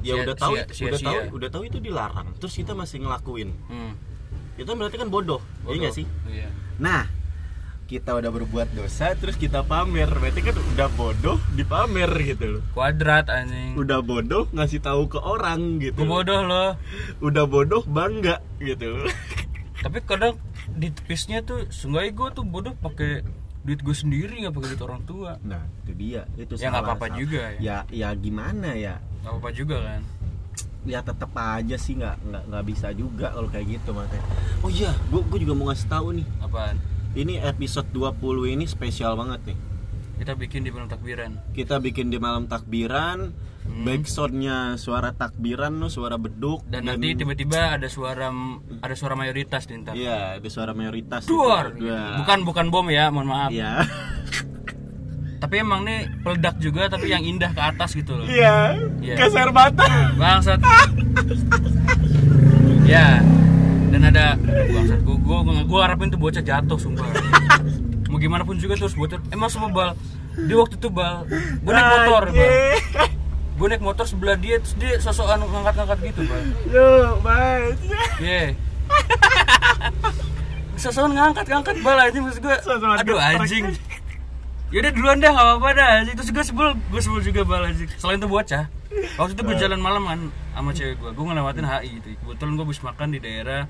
ya 0.01 0.13
Sia- 0.13 0.23
udah 0.23 0.35
tahu 0.35 0.53
sia- 0.55 0.67
sia-sia. 0.67 0.89
udah 0.89 0.99
tahu 0.99 1.17
udah 1.31 1.49
tahu 1.49 1.63
itu 1.63 1.77
dilarang 1.79 2.27
terus 2.35 2.53
kita 2.53 2.73
masih 2.73 2.99
ngelakuin 2.99 3.53
hmm, 3.63 3.91
itu 4.55 4.69
berarti 4.69 4.97
kan 4.97 5.07
bodoh, 5.07 5.39
iya 5.39 5.65
bodoh. 5.67 5.81
gak 5.83 5.93
sih 5.93 6.05
Iya. 6.25 6.49
nah 6.75 7.05
kita 7.83 8.09
udah 8.11 8.31
berbuat 8.31 8.73
dosa 8.73 9.13
terus 9.13 9.35
kita 9.35 9.61
pamer 9.61 10.09
berarti 10.09 10.41
kan 10.41 10.55
udah 10.57 10.89
bodoh 10.89 11.37
dipamer 11.53 12.09
gitu 12.17 12.45
loh 12.49 12.63
Kuadrat 12.71 13.27
anjing. 13.27 13.75
udah 13.75 14.01
bodoh 14.01 14.49
ngasih 14.49 14.79
tahu 14.79 15.05
ke 15.07 15.19
orang 15.19 15.77
gitu 15.77 16.01
Gue 16.01 16.09
bodoh 16.09 16.41
loh. 16.41 16.73
udah 17.21 17.45
bodoh 17.45 17.83
bangga 17.85 18.41
gitu 18.57 18.89
loh 18.89 19.05
Tapi 19.83 19.97
kadang 20.01 20.39
di 20.69 20.87
tepisnya 20.87 21.39
tuh 21.39 21.67
seenggaknya 21.67 22.11
gue 22.11 22.27
tuh 22.33 22.45
bodoh 22.45 22.73
pakai 22.73 23.21
duit 23.61 23.79
gue 23.79 23.91
sendiri 23.93 24.39
nggak 24.39 24.51
pakai 24.53 24.69
duit 24.69 24.81
orang 24.81 25.01
tua. 25.03 25.31
nah 25.41 25.63
itu 25.81 25.91
dia 25.93 26.27
itu 26.33 26.55
Ya, 26.57 26.67
nggak 26.67 26.83
apa-apa 26.83 27.07
juga 27.13 27.43
ya. 27.55 27.59
ya 27.59 27.77
ya 27.89 28.09
gimana 28.13 28.71
ya 28.73 28.99
Gak 29.21 29.31
apa-apa 29.31 29.49
juga 29.51 29.77
kan. 29.81 30.01
ya 30.83 30.99
tetep 30.99 31.31
aja 31.31 31.75
sih 31.77 31.95
nggak 31.95 32.15
nggak 32.21 32.43
nggak 32.45 32.63
bisa 32.65 32.87
juga 32.91 33.31
kalau 33.31 33.47
kayak 33.47 33.67
gitu 33.73 33.89
makanya 33.91 34.25
oh 34.59 34.67
iya 34.67 34.91
gue 35.07 35.21
gue 35.21 35.39
juga 35.39 35.53
mau 35.53 35.67
ngasih 35.67 35.87
tahu 35.87 36.07
nih 36.13 36.27
Apaan? 36.39 36.75
ini 37.13 37.39
episode 37.39 37.87
20 37.89 38.19
ini 38.51 38.65
spesial 38.65 39.15
banget 39.15 39.39
nih 39.47 39.57
Kita 40.13 40.33
bikin 40.33 40.61
di 40.61 40.69
malam 40.69 40.87
takbiran. 40.87 41.31
kita 41.51 41.77
bikin 41.77 42.07
di 42.07 42.17
malam 42.17 42.45
takbiran 42.45 43.33
Hmm. 43.63 43.87
backsoundnya 43.87 44.75
suara 44.75 45.11
takbiran 45.11 45.71
no 45.73 45.87
suara 45.87 46.17
beduk 46.17 46.67
Dan 46.67 46.83
nanti 46.83 47.15
tiba-tiba 47.15 47.71
ada 47.71 47.87
suara 47.87 48.27
ada 48.77 48.91
suara 48.93 49.15
mayoritas 49.15 49.63
di 49.63 49.79
ntar. 49.79 49.95
iya 49.95 50.35
ada 50.35 50.47
suara 50.47 50.71
mayoritas 50.71 51.23
Duar. 51.23 51.71
Dua. 51.71 52.19
Bukan 52.19 52.43
bukan 52.43 52.65
bom 52.67 52.83
ya, 52.87 53.07
mohon 53.07 53.23
maaf. 53.25 53.49
iya 53.49 53.87
Tapi 55.41 55.59
emang 55.59 55.83
nih 55.83 56.11
peledak 56.19 56.55
juga 56.57 56.87
tapi 56.87 57.07
yang 57.09 57.19
indah 57.21 57.51
ke 57.51 57.61
atas 57.61 57.91
gitu 57.93 58.13
loh. 58.13 58.27
iya 58.27 58.75
Iya. 58.99 59.15
keser 59.17 59.47
mata 59.49 59.87
Bangsat. 60.13 60.59
ya. 62.85 63.23
Dan 63.89 64.01
ada 64.05 64.35
bangsat 64.43 64.99
gua 65.03 65.15
gua 65.39 65.63
gua 65.63 65.79
harapin 65.83 66.09
tuh 66.09 66.17
bocah 66.17 66.41
jatuh 66.41 66.75
sumpah. 66.75 67.07
Mau 68.13 68.21
gimana 68.21 68.45
pun 68.45 68.61
juga 68.61 68.77
terus 68.77 68.93
bocah 68.93 69.17
emang 69.33 69.49
semua 69.49 69.73
bal 69.73 69.97
di 70.37 70.53
waktu 70.53 70.77
itu 70.77 70.93
bal 70.93 71.25
gue 71.65 71.71
naik 71.73 71.89
motor 71.97 72.23
bal 72.29 72.53
gue 73.53 73.67
naik 73.73 73.81
motor 73.81 74.05
sebelah 74.05 74.37
dia 74.37 74.61
terus 74.61 74.77
dia 74.77 75.01
sosokan 75.01 75.41
ngangkat-ngangkat 75.41 76.13
gitu 76.13 76.21
bal 76.29 76.41
Yo, 76.69 77.17
mas. 77.25 77.73
Ye. 78.21 78.53
Sosokan 80.77 81.17
ngangkat-ngangkat 81.17 81.81
bal 81.81 81.97
aja 81.97 82.17
maksud 82.21 82.41
gue. 82.45 82.55
Aduh 83.01 83.17
anjing. 83.17 83.73
Yaudah 84.73 84.91
duluan 84.93 85.17
dah 85.21 85.33
gak 85.33 85.45
apa-apa 85.45 85.69
dah. 85.73 85.91
Terus 86.13 86.29
gue 86.33 86.43
sebel, 86.45 86.77
gue 86.77 87.01
sebel 87.01 87.21
juga 87.21 87.41
bal 87.45 87.65
anjing. 87.69 87.89
Selain 87.97 88.21
itu 88.21 88.29
bocah. 88.29 88.69
Waktu 89.17 89.33
itu 89.37 89.41
gue 89.41 89.57
jalan 89.57 89.81
malam 89.81 90.05
kan 90.05 90.19
sama 90.53 90.69
cewek 90.73 91.01
gue. 91.01 91.09
Gue 91.13 91.25
ngelewatin 91.29 91.65
HI 91.65 91.89
gitu. 91.97 92.07
Kebetulan 92.25 92.51
gue 92.57 92.65
habis 92.65 92.81
makan 92.81 93.07
di 93.09 93.19
daerah 93.21 93.65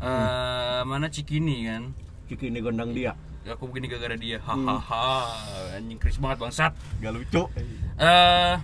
eh 0.00 0.80
mana 0.84 1.08
Cikini 1.12 1.64
kan. 1.68 1.92
Kiki 2.26 2.48
ini 2.52 2.64
gondang 2.64 2.92
dia. 2.96 3.12
Aku 3.46 3.70
begini 3.70 3.86
gara-gara 3.86 4.18
dia. 4.18 4.42
Hahaha. 4.42 5.30
Anjing 5.78 5.98
kris 6.02 6.18
banget 6.18 6.42
bangsat. 6.42 6.72
Gak 6.98 7.12
lucu. 7.14 7.42
Eh, 7.96 8.54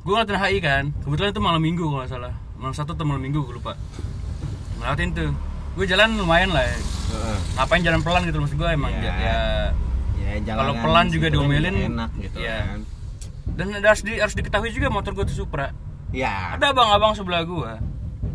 gue 0.00 0.12
ngeliatin 0.16 0.38
HI 0.40 0.58
kan. 0.64 0.84
Kebetulan 1.04 1.30
itu 1.36 1.42
malam 1.44 1.60
minggu 1.60 1.84
kalau 1.84 2.00
nggak 2.00 2.10
salah. 2.10 2.34
Malam 2.56 2.72
satu 2.72 2.96
atau 2.96 3.04
malam 3.04 3.20
minggu 3.20 3.44
gue 3.44 3.60
lupa. 3.60 3.76
Ngeliatin 4.80 5.12
tuh. 5.12 5.30
Gue 5.76 5.84
jalan 5.84 6.16
lumayan 6.16 6.56
lah. 6.56 6.64
Ya. 6.64 6.76
Heeh. 7.10 7.36
Ngapain 7.60 7.82
jalan 7.84 8.00
pelan 8.00 8.22
gitu 8.24 8.38
maksud 8.40 8.56
gue 8.56 8.68
emang 8.72 8.92
Ya. 8.96 9.02
ya. 9.04 9.12
ya. 9.12 9.40
Ya, 10.30 10.54
Kalau 10.54 10.78
pelan 10.78 11.10
juga 11.10 11.26
kan 11.26 11.34
diomelin, 11.34 11.74
enak 11.90 12.10
gitu 12.22 12.38
iya. 12.38 12.62
kan. 12.70 12.80
Dan 13.58 13.66
harus 13.82 14.06
di, 14.06 14.14
harus 14.14 14.34
diketahui 14.38 14.70
juga 14.70 14.86
motor 14.86 15.10
gue 15.10 15.26
tuh 15.26 15.42
Supra. 15.42 15.74
Ya. 16.14 16.54
Ada 16.54 16.70
abang-abang 16.70 17.18
sebelah 17.18 17.42
gue. 17.42 17.72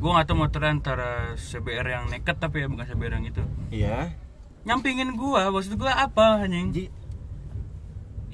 Gue 0.03 0.09
nggak 0.11 0.27
tahu 0.27 0.37
motornya 0.37 0.75
antara 0.75 1.33
CBR 1.39 1.87
yang 1.87 2.03
nekat 2.11 2.35
tapi 2.35 2.61
ya 2.61 2.67
bukan 2.67 2.83
CBR 2.83 3.13
yang 3.15 3.25
itu. 3.31 3.43
Iya. 3.71 4.11
Nyampingin 4.65 5.13
gue, 5.13 5.41
maksud 5.53 5.77
gue 5.77 5.87
apa 5.87 6.41
anjing? 6.43 6.73
Ji, 6.73 6.85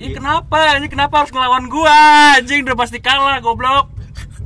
Ya 0.02 0.10
Iya. 0.10 0.18
kenapa? 0.18 0.82
Ini 0.82 0.88
kenapa 0.90 1.22
harus 1.22 1.30
ngelawan 1.30 1.70
gua? 1.70 1.94
Anjing 2.42 2.66
udah 2.66 2.74
pasti 2.74 2.98
kalah, 2.98 3.38
goblok. 3.38 3.94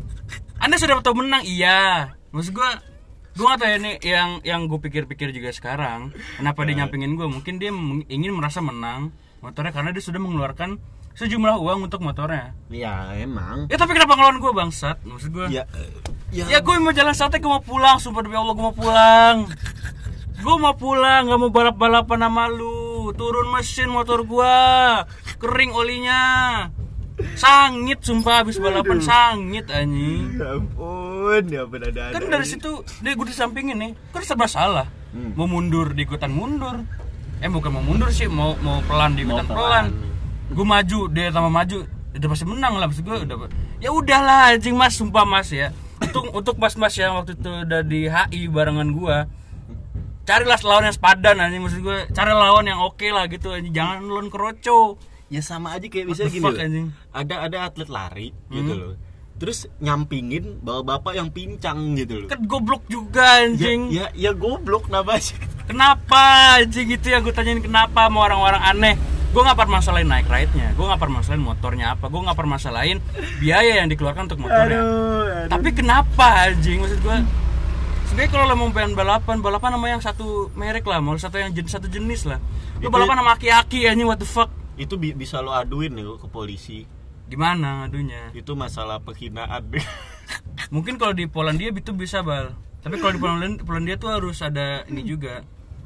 Anda 0.63 0.75
sudah 0.75 0.99
tahu 0.99 1.23
menang, 1.23 1.47
iya. 1.47 2.11
Maksud 2.35 2.51
gua 2.51 2.75
gue 3.35 3.43
gak 3.43 3.59
tahu 3.59 3.67
ya 3.67 3.77
nih 3.83 3.95
yang 3.99 4.29
yang 4.47 4.61
gue 4.71 4.79
pikir-pikir 4.79 5.35
juga 5.35 5.51
sekarang 5.51 6.15
kenapa 6.39 6.63
dia 6.63 6.79
nyampingin 6.79 7.19
gue 7.19 7.27
mungkin 7.27 7.59
dia 7.59 7.67
ingin 8.07 8.31
merasa 8.31 8.63
menang 8.63 9.11
motornya 9.43 9.75
karena 9.75 9.91
dia 9.91 9.99
sudah 9.99 10.23
mengeluarkan 10.23 10.79
sejumlah 11.19 11.59
uang 11.59 11.91
untuk 11.91 11.99
motornya 11.99 12.55
ya 12.71 13.11
emang 13.19 13.67
ya 13.67 13.75
tapi 13.75 13.91
kenapa 13.91 14.15
ngelawan 14.15 14.39
gue 14.39 14.51
bangsat 14.55 15.03
maksud 15.03 15.35
gue 15.35 15.51
ya 15.51 15.67
ya, 16.31 16.47
ya 16.47 16.63
gue 16.63 16.79
mau 16.79 16.95
jalan 16.95 17.11
santai 17.11 17.43
gue 17.43 17.51
mau 17.51 17.59
pulang 17.59 17.99
sumpah 17.99 18.23
demi 18.23 18.39
allah 18.39 18.55
gue 18.55 18.65
mau 18.71 18.75
pulang 18.75 19.51
gue 20.45 20.55
mau 20.61 20.77
pulang 20.77 21.25
gak 21.25 21.39
mau 21.41 21.49
balap 21.49 21.75
balapan 21.81 22.29
sama 22.29 22.45
lu. 22.53 23.09
Turun 23.17 23.49
mesin 23.49 23.89
motor 23.89 24.21
gue 24.21 24.55
kering 25.41 25.73
olinya. 25.73 26.21
Sangit 27.33 28.03
sumpah 28.05 28.43
habis 28.43 28.61
balapan 28.61 29.01
sangit 29.01 29.65
anjing. 29.73 30.37
Ya 30.37 30.53
ampun 30.53 31.43
ya 31.49 31.63
benar 31.65 31.89
ada 31.89 32.13
kan 32.13 32.27
dari 32.29 32.45
situ 32.45 32.85
dia 33.01 33.17
gue 33.17 33.25
disampingin 33.25 33.77
nih. 33.81 33.91
Kan 34.13 34.21
serba 34.21 34.45
salah. 34.45 34.85
Hmm. 35.15 35.31
mau 35.31 35.47
mundur 35.47 35.95
di 35.95 36.03
ikutan 36.03 36.27
mundur. 36.27 36.83
Eh 37.39 37.47
bukan 37.47 37.71
mau 37.71 37.83
mundur 37.83 38.11
sih 38.11 38.27
mau 38.27 38.53
mau 38.59 38.83
pelan 38.83 39.15
di 39.15 39.23
Mau 39.23 39.39
ikutan 39.39 39.47
pelan. 39.47 39.57
pelan, 39.57 39.85
gue 40.51 40.65
maju 40.67 40.99
dia 41.07 41.31
tambah 41.31 41.51
maju 41.55 41.77
udah 41.87 42.27
pasti 42.29 42.45
menang 42.45 42.73
lah. 42.75 42.85
Maksud 42.91 43.03
gue 43.07 43.17
udah 43.23 43.37
ya 43.79 43.89
udahlah 43.95 44.51
anjing 44.53 44.75
mas. 44.75 44.99
Sumpah 44.99 45.23
mas 45.23 45.49
ya. 45.55 45.71
Untuk 46.03 46.35
untuk 46.35 46.55
mas 46.59 46.75
mas 46.75 46.91
yang 46.99 47.15
waktu 47.15 47.39
itu 47.39 47.47
udah 47.47 47.81
di 47.87 48.11
HI 48.11 48.51
barengan 48.51 48.91
gue 48.91 49.17
carilah 50.25 50.57
lawan 50.65 50.89
yang 50.89 50.95
sepadan 50.97 51.35
anjing 51.39 51.61
maksud 51.61 51.79
gue. 51.85 51.97
Cari 52.11 52.31
lawan 52.33 52.65
yang 52.65 52.81
oke 52.81 53.07
lah 53.13 53.29
gitu 53.29 53.53
anjing. 53.53 53.71
Jangan 53.71 54.09
lawan 54.09 54.27
keroco. 54.33 54.97
Ya 55.29 55.41
sama 55.41 55.73
aja 55.73 55.89
kayak 55.89 56.05
bisa 56.05 56.29
gini 56.29 56.45
fuck, 56.45 56.57
anjing? 56.57 56.93
ada 57.09 57.49
ada 57.49 57.57
atlet 57.65 57.89
lari 57.89 58.29
gitu 58.53 58.73
loh. 58.77 58.93
Terus 59.35 59.67
nyampingin 59.81 60.61
bawa 60.61 60.85
bapak 60.85 61.17
yang 61.17 61.33
pincang 61.33 61.97
gitu 61.97 62.25
loh. 62.25 62.29
Kan 62.29 62.45
goblok 62.45 62.85
juga 62.85 63.41
ya, 63.41 63.49
anjing. 63.49 63.79
Ya 63.89 64.05
ya 64.13 64.31
goblok 64.37 64.89
kenapa 64.89 65.17
sih 65.17 65.37
Kenapa 65.69 66.21
anjing 66.61 66.93
gitu 66.93 67.09
yang 67.09 67.25
gue 67.25 67.33
tanyain 67.33 67.61
kenapa 67.61 68.05
sama 68.05 68.29
orang-orang 68.29 68.61
aneh. 68.61 68.95
Gue 69.35 69.43
gak 69.43 69.59
permasalahin 69.59 70.07
naik 70.07 70.31
ride-nya. 70.31 70.71
Gue 70.79 70.87
gak 70.87 71.01
permasalahin 71.01 71.43
motornya 71.43 71.97
apa. 71.97 72.07
Gue 72.07 72.23
gak 72.23 72.39
permasalahin 72.39 73.03
biaya 73.43 73.83
yang 73.83 73.91
dikeluarkan 73.91 74.31
untuk 74.31 74.47
motornya. 74.47 74.79
Aduh. 74.79 75.51
Tapi 75.51 75.69
kenapa 75.75 76.47
anjing? 76.47 76.79
Maksud 76.79 77.03
gue 77.03 77.17
Sebenernya 78.05 78.31
kalau 78.31 78.45
lo 78.45 78.55
mau 78.55 78.69
pengen 78.69 78.93
balapan 78.93 79.37
Balapan 79.39 79.75
sama 79.75 79.87
yang 79.87 79.99
satu 79.99 80.49
merek 80.53 80.85
lah 80.85 80.99
Mau 80.99 81.15
satu 81.15 81.37
yang 81.37 81.51
jenis 81.51 81.71
satu 81.71 81.87
jenis 81.87 82.25
lah. 82.25 82.39
Lo 82.79 82.87
Itu- 82.87 82.93
balapan 82.93 83.17
sama 83.19 83.31
aki-aki 83.33 83.85
anjing 83.85 84.05
what 84.05 84.17
the 84.17 84.27
fuck? 84.27 84.49
Itu 84.75 84.95
bi- 84.95 85.15
bisa 85.15 85.39
lo 85.39 85.51
aduin 85.51 85.91
nih 85.91 86.03
ke 86.19 86.27
polisi. 86.27 86.83
Gimana 87.25 87.83
ngadunya? 87.83 88.29
Itu 88.31 88.53
masalah 88.53 89.01
penghinaan 89.01 89.71
deh 89.71 89.81
Mungkin 90.73 90.97
kalau 90.97 91.13
di 91.13 91.25
Polandia 91.25 91.69
itu 91.69 91.91
bisa 91.91 92.21
bal. 92.21 92.53
Tapi 92.81 92.97
kalau 92.97 93.13
di 93.13 93.19
Polandia, 93.19 93.61
Polandia 93.61 93.95
tuh 93.97 94.13
harus 94.13 94.37
ada 94.39 94.85
ini 94.85 95.01
juga 95.01 95.41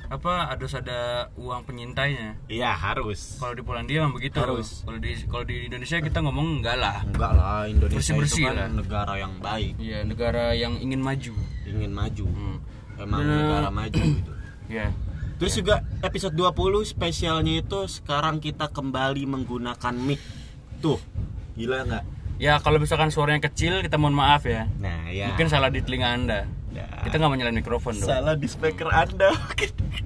apa 0.09 0.49
harus 0.49 0.73
ada 0.73 0.99
uang 1.35 1.61
penyintainya 1.63 2.33
iya 2.45 2.73
harus 2.73 3.37
Kalau 3.37 3.53
di 3.53 3.61
Polandia 3.61 4.01
memang 4.01 4.17
begitu. 4.17 4.35
Harus. 4.35 4.81
Kalau 4.81 4.97
di 4.97 5.13
kalau 5.23 5.43
di 5.43 5.69
Indonesia 5.69 5.97
kita 5.99 6.19
ngomong 6.19 6.59
enggak 6.59 6.75
lah. 6.75 6.97
enggak 7.03 7.31
lah 7.31 7.61
Indonesia 7.63 8.01
Bersih-bersih 8.01 8.41
itu 8.41 8.49
kan 8.49 8.55
lah. 8.55 8.67
negara 8.71 9.13
yang 9.15 9.33
baik 9.37 9.73
Iya, 9.77 9.99
negara 10.03 10.43
yang 10.51 10.73
ingin 10.75 10.97
maju. 10.99 11.33
ingin 11.63 11.91
maju 11.91 12.25
Hmm. 12.25 12.57
emang 12.97 13.19
Bener. 13.21 13.37
negara 13.39 13.69
maju 13.69 14.01
gitu 14.01 14.31
Iya. 14.69 14.87
Terus 15.37 15.53
juga 15.55 15.75
episode 16.01 16.33
20 16.33 16.51
spesialnya 16.83 17.53
itu 17.59 17.79
sekarang 17.87 18.37
kita 18.37 18.67
kembali 18.67 19.23
menggunakan 19.25 19.93
mic. 19.95 20.19
Tuh, 20.79 20.99
gila 21.53 21.85
nggak? 21.85 22.03
Ya 22.37 22.57
kalau 22.57 22.75
misalkan 22.75 23.07
suaranya 23.07 23.43
kecil 23.43 23.79
kita 23.79 23.95
mohon 23.95 24.13
maaf 24.13 24.43
ya. 24.43 24.67
Nah 24.75 25.07
ya. 25.07 25.27
Mungkin 25.29 25.47
salah 25.47 25.67
di 25.67 25.79
telinga 25.79 26.09
Anda. 26.09 26.39
Ya. 26.69 26.85
Kita 27.01 27.15
nggak 27.15 27.27
mau 27.27 27.35
nyalain 27.35 27.55
mikrofon 27.55 27.93
dong. 27.95 28.05
salah 28.05 28.33
di 28.33 28.45
speaker 28.45 28.87
anda, 28.87 29.33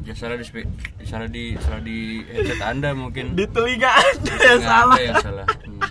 Ya 0.01 0.13
salah 0.13 0.35
di 0.35 0.43
spe- 0.43 0.67
salah 1.03 1.27
di 1.27 1.55
salah 1.57 1.79
di 1.79 2.23
headset 2.25 2.59
Anda 2.59 2.91
mungkin. 2.93 3.35
di 3.35 3.43
telinga 3.45 3.91
anda 3.91 4.31
yang 4.31 4.39
Telinga 4.39 4.63
salah. 4.63 4.83
Anda 4.89 5.01
yang 5.01 5.17
salah. 5.21 5.45
Hmm. 5.45 5.81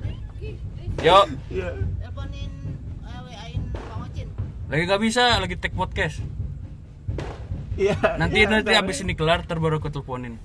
Yuk, 0.98 1.24
Ya. 1.50 1.68
lagi 4.68 4.82
nggak 4.86 5.02
bisa, 5.02 5.36
lagi 5.36 5.54
take 5.54 5.76
podcast. 5.76 6.24
Iya. 7.74 7.96
Nanti 8.16 8.40
iya, 8.40 8.48
nanti 8.50 8.72
abis 8.72 9.00
ini 9.00 9.12
kelar 9.12 9.44
terbaru 9.44 9.76
aku 9.76 9.88
teleponin. 9.88 10.40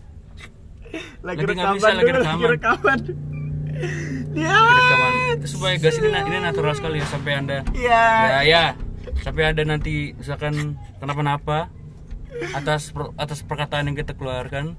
lagi, 1.20 1.40
lagi 1.40 1.56
nggak 1.56 1.76
bisa, 1.76 1.88
lagi 1.92 2.12
rekaman. 2.14 2.28
lagi 2.28 2.46
rekaman. 2.50 3.00
Ya. 4.34 4.56
Rekaman. 4.58 5.12
Supaya 5.44 5.76
gas 5.78 5.96
ini 5.98 6.10
ini 6.10 6.38
natural 6.42 6.74
sekali 6.74 7.00
ya 7.00 7.08
sampai 7.08 7.32
Anda 7.36 7.58
Ya. 7.72 8.04
ya 8.26 8.40
ya 8.44 8.64
sampai 9.22 9.44
ada 9.52 9.62
nanti 9.64 10.14
misalkan 10.14 10.76
kenapa-napa 10.98 11.70
atas 12.54 12.92
per- 12.92 13.16
atas 13.18 13.42
perkataan 13.42 13.90
yang 13.90 13.98
kita 13.98 14.14
keluarkan 14.14 14.76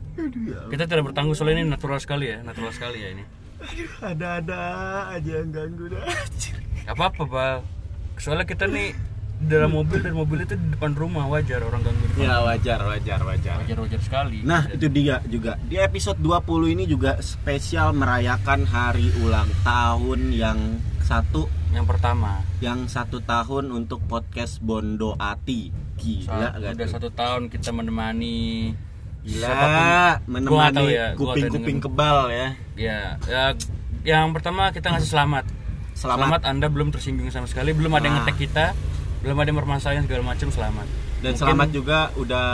kita 0.68 0.85
tidak 0.85 1.11
bertanggung 1.11 1.35
soalnya 1.35 1.64
ini 1.64 1.73
natural 1.73 1.99
sekali 1.99 2.30
ya 2.30 2.38
natural 2.45 2.71
sekali 2.71 2.99
ya 3.02 3.09
ini 3.16 3.25
ada-ada 3.99 4.61
aja 5.18 5.42
yang 5.42 5.50
ganggu 5.50 5.90
dah. 5.90 6.07
Gak 6.87 6.95
apa-apa 6.95 7.23
bal 7.26 7.59
soalnya 8.18 8.47
kita 8.47 8.66
nih 8.66 8.95
dalam 9.38 9.71
mobil 9.71 10.02
dan 10.02 10.18
mobil 10.18 10.42
itu 10.42 10.59
di 10.59 10.75
depan 10.75 10.99
rumah 10.99 11.30
wajar 11.30 11.62
orang 11.62 11.83
ganggu 11.87 12.04
di 12.11 12.14
depan. 12.18 12.26
Ya 12.26 12.37
wajar, 12.42 12.80
wajar, 12.83 13.21
wajar. 13.23 13.54
wajar 13.62 13.78
wajar 13.78 14.00
sekali 14.02 14.42
Nah 14.42 14.66
itu 14.66 14.90
dia 14.90 15.23
juga 15.30 15.54
Di 15.62 15.78
episode 15.78 16.18
20 16.18 16.75
ini 16.75 16.85
juga 16.90 17.23
spesial 17.23 17.95
merayakan 17.95 18.66
hari 18.66 19.11
ulang 19.23 19.47
tahun 19.62 20.35
yang 20.35 20.59
satu 21.07 21.47
yang 21.71 21.85
pertama 21.85 22.41
Yang 22.59 22.91
satu 22.91 23.21
tahun 23.21 23.69
untuk 23.71 24.01
podcast 24.03 24.59
Bondo 24.59 25.15
Ati 25.15 25.71
Gila 25.97 26.25
saat 26.25 26.41
gak 26.55 26.75
udah 26.75 26.75
tuh? 26.79 26.89
satu 26.89 27.09
tahun 27.11 27.43
kita 27.49 27.71
menemani 27.71 28.73
Gila 29.21 29.45
siapa 29.45 29.67
pun. 29.67 29.87
Menemani 30.31 30.85
ya, 30.89 31.07
kuping-kuping 31.15 31.79
tahu 31.79 31.85
kebal 31.87 32.19
ya 32.31 32.49
ya, 32.75 33.01
ya 33.27 33.45
yang 34.01 34.31
pertama 34.31 34.71
kita 34.71 34.89
ngasih 34.89 35.11
selamat 35.11 35.45
Selamat, 35.93 36.31
Selamat 36.31 36.43
Anda 36.47 36.67
belum 36.71 36.95
tersinggung 36.95 37.27
sama 37.29 37.45
sekali, 37.45 37.75
belum 37.75 37.91
ada 37.91 38.07
yang 38.07 38.15
Nah. 38.15 38.23
ngetek 38.23 38.39
kita, 38.41 38.71
belum 39.19 39.35
ada 39.35 39.51
yang 39.51 39.59
bermasalah 39.59 39.99
segala 39.99 40.23
macam, 40.25 40.47
selamat. 40.47 40.87
Dan 41.19 41.35
Mungkin 41.35 41.43
selamat 41.43 41.69
juga 41.75 41.99
udah 42.15 42.47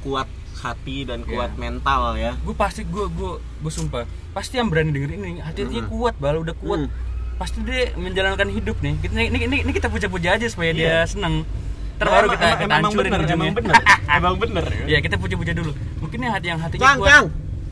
kuat 0.00 0.24
hati 0.56 1.04
dan 1.04 1.20
kuat 1.22 1.52
Iya. 1.52 1.60
mental 1.60 2.16
ya 2.16 2.32
Gue 2.40 2.56
pasti 2.56 2.88
gue 2.88 3.04
gue 3.06 3.32
gue 3.36 3.68
sumpah, 3.70 4.02
pasti 4.32 4.56
yang 4.56 4.72
berani 4.72 4.90
dengerin 4.90 5.20
ini 5.20 5.32
hati-hatinya 5.38 5.84
Hmm. 5.84 5.92
kuat, 5.92 6.14
bal 6.16 6.40
udah 6.40 6.56
kuat. 6.56 6.80
Hmm. 6.80 7.05
Pasti 7.36 7.58
dia 7.62 7.92
menjalankan 7.94 8.48
hidup 8.48 8.80
nih. 8.80 8.96
Kita 8.98 9.12
ini 9.14 9.38
ini, 9.40 9.56
ini 9.60 9.70
kita 9.70 9.86
puja-puja 9.86 10.34
aja 10.34 10.46
supaya 10.46 10.72
dia 10.72 10.88
Iya. 10.96 11.00
seneng. 11.06 11.44
Terbaru 11.96 12.28
kita 12.28 12.44
emang- 12.46 12.56
kita 12.58 12.64
emang 12.66 12.82
hancurin 12.86 13.08
bener, 13.08 13.20
ujungnya. 13.22 13.36
emang 13.42 13.56
bener 13.56 13.74
Emang 14.16 14.34
bener 14.36 14.64
Ya 14.84 14.98
kita 14.98 15.16
puja-puja 15.16 15.52
dulu. 15.52 15.72
Mungkin 15.98 16.18
yang 16.18 16.32
hati 16.34 16.46
yang 16.46 16.60
hatinya 16.60 16.82
Cang, 16.82 16.98
kuat. 16.98 17.08
Cang 17.08 17.24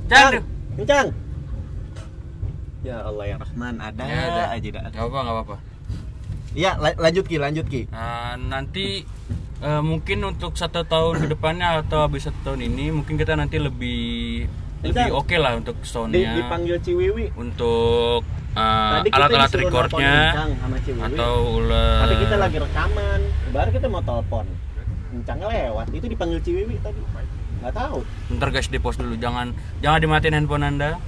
Cang, 0.06 0.30
Cang 0.74 0.86
Cang 0.86 1.06
Ya 2.82 2.96
Allah 3.00 3.24
ya 3.26 3.36
Rahman 3.38 3.74
ada 3.78 4.02
Ya, 4.02 4.20
ada. 4.26 4.44
aja 4.50 4.68
dah 4.70 4.82
Gak 4.86 5.02
apa 5.02 5.18
gak 5.18 5.36
apa. 5.42 5.56
Ya 6.54 6.70
la- 6.74 6.98
lanjut 6.98 7.24
Ki 7.24 7.36
lanjut 7.36 7.66
Ki 7.66 7.84
Nah, 7.90 8.36
nanti 8.38 9.04
eh, 9.58 9.82
mungkin 9.82 10.20
untuk 10.22 10.54
satu 10.54 10.84
tahun 10.84 11.14
ke 11.18 11.26
depannya 11.30 11.80
atau 11.80 12.04
habis 12.04 12.24
satu 12.24 12.36
tahun 12.46 12.64
ini 12.66 12.92
mungkin 12.92 13.16
kita 13.16 13.32
nanti 13.34 13.56
lebih 13.56 14.44
lebih 14.82 15.08
oke 15.10 15.32
lah 15.34 15.52
untuk 15.54 15.80
soundnya 15.82 16.32
dipanggil 16.34 16.76
Ciwiwi 16.78 17.32
untuk 17.34 18.20
kita 18.54 19.14
alat-alat 19.18 19.52
recordnya 19.58 20.14
atau 21.10 21.34
ulah 21.58 22.06
Tapi 22.06 22.14
kita 22.22 22.36
lagi 22.38 22.56
rekaman 22.62 23.20
Baru 23.50 23.70
kita 23.74 23.86
mau 23.90 24.02
telepon. 24.02 24.46
Encang 25.10 25.38
lewat 25.42 25.86
Itu 25.90 26.06
dipanggil 26.06 26.38
Ciwiwi 26.38 26.78
tadi. 26.78 27.02
Gak 27.62 27.74
tahu. 27.74 28.06
Bentar 28.30 28.48
guys 28.54 28.68
di 28.70 28.78
post 28.78 29.02
dulu. 29.02 29.18
Jangan 29.18 29.50
jangan 29.82 29.98
dimatiin 29.98 30.34
handphone 30.38 30.62
anda. 30.66 30.98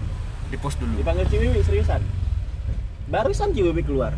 Di 0.51 0.57
post 0.59 0.83
dulu. 0.83 0.99
Dipanggil 0.99 1.27
Ciwiwi 1.31 1.61
seriusan. 1.63 2.03
Barusan 3.07 3.55
Ciwiwi 3.55 3.83
keluar. 3.87 4.15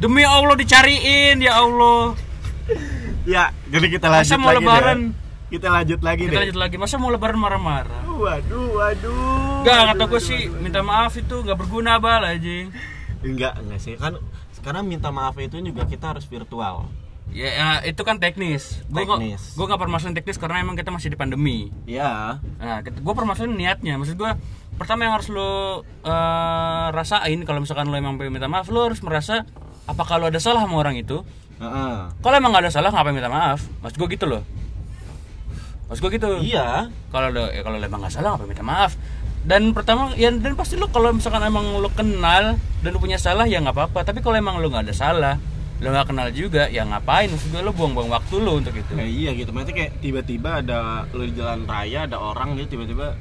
Demi 0.00 0.24
Allah 0.24 0.56
dicariin 0.56 1.44
ya 1.44 1.60
Allah. 1.60 2.16
Ya 3.28 3.52
jadi 3.68 4.00
kita 4.00 4.08
lanjut 4.08 4.32
masa 4.32 4.40
mau 4.40 4.48
lagi 4.48 4.64
lebaran? 4.64 4.98
deh. 5.12 5.29
Kita 5.50 5.66
lanjut 5.66 6.00
lagi 6.00 6.22
kita 6.24 6.32
deh 6.32 6.38
lanjut 6.46 6.58
lagi 6.62 6.76
masa 6.78 6.94
mau 6.96 7.10
lebaran 7.10 7.34
marah-marah 7.34 8.06
Waduh 8.06 8.78
waduh 8.78 9.66
Gak, 9.66 9.92
kata 9.92 10.04
gue 10.06 10.22
sih 10.22 10.42
waduh. 10.46 10.62
minta 10.62 10.80
maaf 10.80 11.12
itu 11.18 11.36
gak 11.42 11.58
berguna 11.58 11.98
bal 11.98 12.22
aja 12.22 12.70
Enggak 13.26 13.58
enggak 13.58 13.80
sih 13.82 13.98
Kan 13.98 14.22
sekarang 14.54 14.86
minta 14.86 15.10
maaf 15.10 15.34
itu 15.42 15.58
juga 15.58 15.84
kita 15.84 16.14
harus 16.14 16.24
virtual 16.24 16.86
Ya, 17.30 17.46
ya, 17.46 17.68
itu 17.86 18.02
kan 18.02 18.18
teknis. 18.18 18.82
Gue 18.90 19.06
nggak, 19.06 19.22
Teknis. 19.22 19.54
gue 19.54 19.62
nggak 19.62 19.78
permasalahan 19.78 20.18
teknis 20.18 20.34
karena 20.34 20.66
emang 20.66 20.74
kita 20.74 20.90
masih 20.90 21.14
di 21.14 21.18
pandemi. 21.18 21.70
Ya 21.86 22.42
Nah, 22.58 22.82
gue 22.82 23.14
permasalahan 23.14 23.54
niatnya. 23.54 23.94
Maksud 24.02 24.18
gue, 24.18 24.30
pertama 24.74 25.06
yang 25.06 25.14
harus 25.14 25.30
lo 25.30 25.86
eh, 26.02 26.86
rasain 26.90 27.38
kalau 27.46 27.62
misalkan 27.62 27.86
lo 27.86 27.94
emang 27.94 28.18
pengen 28.18 28.34
minta 28.34 28.50
maaf, 28.50 28.66
lo 28.66 28.90
harus 28.90 28.98
merasa 29.06 29.46
apa 29.86 30.02
kalau 30.02 30.26
ada 30.26 30.42
salah 30.42 30.66
sama 30.66 30.82
orang 30.82 30.98
itu. 30.98 31.22
Heeh. 31.62 31.96
Kalau 32.18 32.34
emang 32.34 32.50
nggak 32.50 32.66
ada 32.66 32.72
salah, 32.74 32.90
ngapain 32.90 33.14
minta 33.14 33.30
maaf? 33.30 33.62
Maksud 33.78 33.94
gue 33.94 34.08
gitu 34.10 34.26
loh. 34.26 34.42
Maksud 35.90 36.00
gue 36.06 36.12
gitu. 36.22 36.30
Iya 36.38 36.86
Kalau 37.10 37.34
lo, 37.34 37.50
ya 37.50 37.66
kalau 37.66 37.76
lo 37.76 37.84
emang 37.84 38.06
nggak 38.06 38.14
salah, 38.14 38.38
ngapain 38.38 38.46
minta 38.46 38.62
maaf? 38.62 38.94
Dan 39.42 39.74
pertama, 39.74 40.14
ya 40.14 40.30
dan 40.30 40.54
pasti 40.54 40.78
lo 40.78 40.86
kalau 40.86 41.10
misalkan 41.10 41.42
emang 41.42 41.66
lo 41.82 41.90
kenal 41.90 42.54
dan 42.56 42.90
lo 42.94 42.98
punya 43.02 43.18
salah 43.18 43.50
ya 43.50 43.58
nggak 43.58 43.74
apa-apa. 43.74 44.06
Tapi 44.06 44.22
kalau 44.22 44.38
emang 44.38 44.62
lo 44.62 44.70
nggak 44.70 44.86
ada 44.86 44.94
salah, 44.94 45.34
lo 45.80 45.88
nggak 45.90 46.12
kenal 46.12 46.28
juga 46.30 46.68
ya 46.68 46.84
ngapain 46.84 47.32
maksud 47.32 47.56
gue 47.56 47.62
lo 47.64 47.72
buang-buang 47.72 48.12
waktu 48.12 48.36
lo 48.36 48.60
untuk 48.60 48.76
itu 48.76 48.92
Nah, 48.92 49.08
iya 49.08 49.32
gitu, 49.32 49.48
maksudnya 49.50 49.88
kayak 49.88 49.92
tiba-tiba 50.04 50.60
ada 50.60 51.08
lu 51.16 51.24
di 51.24 51.32
jalan 51.32 51.64
raya 51.64 52.04
ada 52.04 52.20
orang 52.20 52.54
gitu 52.60 52.76
tiba-tiba 52.76 53.16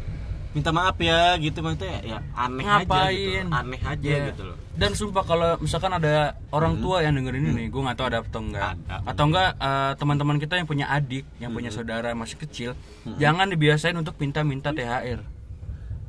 minta 0.50 0.74
maaf 0.74 0.98
ya 0.98 1.38
gitu 1.38 1.62
maksudnya 1.62 2.02
ya 2.02 2.18
aneh 2.34 2.66
aja 2.66 2.82
Ngapain? 2.82 3.14
gitu, 3.14 3.54
aneh 3.54 3.82
aja 3.86 4.02
Iya. 4.02 4.26
gitu 4.34 4.44
loh. 4.50 4.58
dan 4.74 4.92
sumpah 4.92 5.24
kalau 5.24 5.50
misalkan 5.60 5.92
ada 5.92 6.34
orang 6.50 6.82
tua 6.82 7.06
yang 7.06 7.14
dengerin 7.14 7.54
ini 7.54 7.70
gue 7.70 7.78
nggak 7.78 7.94
tahu 7.94 8.08
ada 8.10 8.20
atau 8.20 8.42
enggak 8.42 8.74
Ada. 8.82 8.96
atau 9.06 9.24
enggak 9.26 9.50
eh, 9.56 9.92
teman-teman 9.96 10.38
kita 10.38 10.54
yang 10.56 10.66
punya 10.66 10.86
adik 10.90 11.26
yang 11.38 11.52
punya 11.52 11.70
saudara 11.70 12.10
masih 12.12 12.38
kecil 12.40 12.74
jangan 13.16 13.46
dibiasain 13.46 13.94
untuk 13.94 14.18
minta-minta 14.18 14.74
THR 14.74 15.22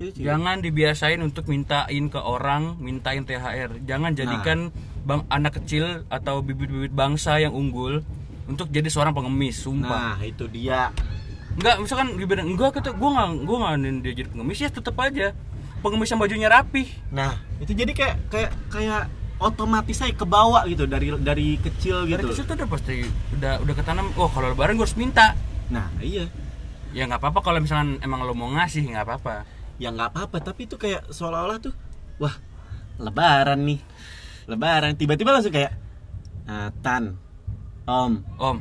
sih. 0.00 0.24
Jangan 0.24 0.64
dibiasain 0.64 1.20
untuk 1.20 1.44
mintain 1.44 2.08
ke 2.08 2.16
orang, 2.16 2.80
mintain 2.80 3.20
THR. 3.20 3.84
Jangan 3.84 4.16
jadikan 4.16 4.72
bang 5.04 5.28
anak 5.28 5.60
kecil 5.60 6.08
atau 6.08 6.40
bibit-bibit 6.40 6.88
bangsa 6.88 7.36
yang 7.36 7.52
unggul 7.52 8.00
untuk 8.48 8.72
jadi 8.72 8.88
seorang 8.88 9.12
pengemis, 9.12 9.60
sumpah. 9.60 10.16
Nah, 10.16 10.24
itu 10.24 10.48
dia. 10.48 10.88
Enggak, 11.60 11.76
misalkan 11.84 12.08
gimana? 12.16 12.42
Enggak 12.48 12.70
kata 12.80 12.96
gua 12.96 13.08
enggak 13.12 13.28
gua 13.44 13.56
enggak 13.60 13.74
nin 13.84 13.94
dia 14.00 14.12
jadi 14.16 14.28
pengemis 14.32 14.58
ya 14.64 14.68
tetap 14.72 14.96
aja. 14.96 15.36
Pengemis 15.84 16.08
yang 16.08 16.20
bajunya 16.20 16.48
rapih. 16.48 16.88
Nah, 17.12 17.36
itu 17.60 17.76
jadi 17.76 17.92
kayak 17.92 18.16
kayak 18.32 18.50
kayak 18.72 19.02
otomatis 19.36 19.96
saya 20.00 20.12
kebawa 20.16 20.64
gitu 20.68 20.84
dari 20.88 21.12
dari 21.20 21.60
kecil 21.60 22.08
Dari 22.08 22.16
gitu. 22.16 22.32
kecil 22.32 22.44
tuh 22.48 22.56
udah 22.56 22.68
pasti 22.68 22.96
udah 23.36 23.52
udah 23.60 23.74
ketanam, 23.76 24.08
oh 24.16 24.28
kalau 24.32 24.56
lebaran 24.56 24.80
gua 24.80 24.88
harus 24.88 24.96
minta. 24.96 25.36
Nah, 25.68 25.92
iya. 26.00 26.32
Ya 26.96 27.04
nggak 27.04 27.20
apa-apa 27.20 27.44
kalau 27.44 27.60
misalkan 27.60 28.00
emang 28.00 28.24
lo 28.24 28.32
mau 28.32 28.48
ngasih 28.56 28.80
nggak 28.96 29.04
apa-apa. 29.04 29.44
Ya 29.76 29.92
nggak 29.92 30.16
apa-apa, 30.16 30.40
tapi 30.40 30.64
itu 30.64 30.80
kayak 30.80 31.12
seolah-olah 31.12 31.60
tuh 31.60 31.76
wah, 32.16 32.32
lebaran 32.96 33.60
nih. 33.68 33.80
Lebaran 34.48 34.96
tiba-tiba 34.96 35.32
langsung 35.32 35.52
kayak 35.52 35.76
"Ah, 36.48 36.72
Tan, 36.80 37.20
Om, 37.84 38.24
Om, 38.40 38.56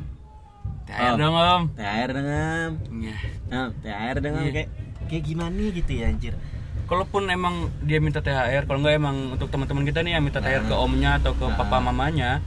THR 0.90 1.06
Om. 1.08 1.16
dong 1.16 1.34
om. 1.34 1.62
THR 1.72 2.10
dengan 2.10 2.66
Iya. 2.90 3.14
Nah, 3.46 3.66
THR 3.76 4.16
dengan 4.18 4.42
Iya. 4.42 4.52
kayak 4.52 4.68
kayak 5.06 5.22
gimana 5.24 5.62
gitu 5.70 5.92
ya 5.92 6.06
anjir. 6.06 6.34
kalaupun 6.82 7.22
emang 7.26 7.54
dia 7.80 7.98
minta 7.98 8.18
THR 8.18 8.66
kalau 8.66 8.82
enggak 8.82 8.94
emang 8.96 9.16
untuk 9.30 9.46
teman-teman 9.46 9.86
kita 9.86 10.02
nih 10.02 10.12
yang 10.12 10.24
minta 10.24 10.38
THR 10.38 10.66
ke 10.66 10.74
Nah. 10.74 10.82
omnya 10.82 11.10
atau 11.16 11.32
ke 11.32 11.44
Nah. 11.44 11.54
papa 11.54 11.78
mamanya 11.78 12.42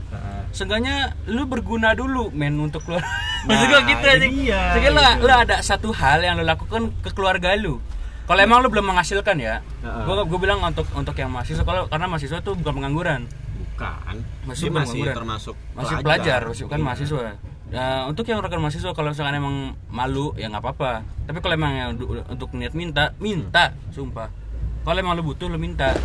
seenggaknya 0.50 0.96
lu 1.26 1.44
berguna 1.44 1.92
dulu 1.92 2.28
men 2.30 2.52
untuk 2.58 2.84
keluar 2.84 3.00
Nah, 3.00 3.08
maksud 3.48 3.80
gitu 3.82 3.98
itu 3.98 4.06
aja 4.06 4.26
Seenggaknya 4.70 4.90
lu, 4.90 5.00
gitu. 5.00 5.24
lu 5.24 5.32
ada 5.34 5.56
satu 5.58 5.88
hal 5.90 6.20
yang 6.20 6.36
lu 6.36 6.44
lakukan 6.44 6.92
ke 7.00 7.08
keluarga 7.10 7.56
lu 7.56 7.80
kalau 8.24 8.36
emang 8.38 8.60
lu 8.60 8.68
belum 8.68 8.84
menghasilkan 8.86 9.36
ya 9.38 9.64
gua 10.04 10.38
bilang 10.38 10.60
untuk 10.60 10.92
untuk 10.92 11.12
yang 11.14 11.28
mahasiswa 11.28 11.60
kalau 11.60 11.88
karena 11.88 12.04
mahasiswa 12.04 12.38
tuh 12.38 12.52
bukan 12.54 12.72
pengangguran 12.76 13.24
Bukan. 13.74 14.16
Masih 14.44 14.68
masih 14.70 15.02
termasuk 15.08 15.56
masih 15.72 15.98
pelajar, 15.98 16.40
masih 16.44 16.68
kan 16.68 16.78
Iya. 16.78 16.84
mahasiswa. 16.84 17.32
Nah, 17.64 18.06
untuk 18.06 18.24
yang 18.24 18.38
rekan 18.38 18.60
mahasiswa 18.60 18.92
kalau 18.92 19.10
misalkan 19.10 19.34
emang 19.34 19.56
malu 19.88 20.32
ya 20.34 20.46
nggak 20.46 20.62
apa-apa. 20.62 20.92
Tapi 21.24 21.38
kalau 21.38 21.54
emang 21.54 21.72
yang 21.72 21.90
untuk 22.28 22.52
niat 22.52 22.72
minta, 22.72 23.16
minta, 23.16 23.72
sumpah. 23.90 24.28
Kalau 24.84 24.98
emang 24.98 25.16
lu 25.16 25.24
butuh 25.24 25.48
lu 25.48 25.56
minta. 25.56 25.96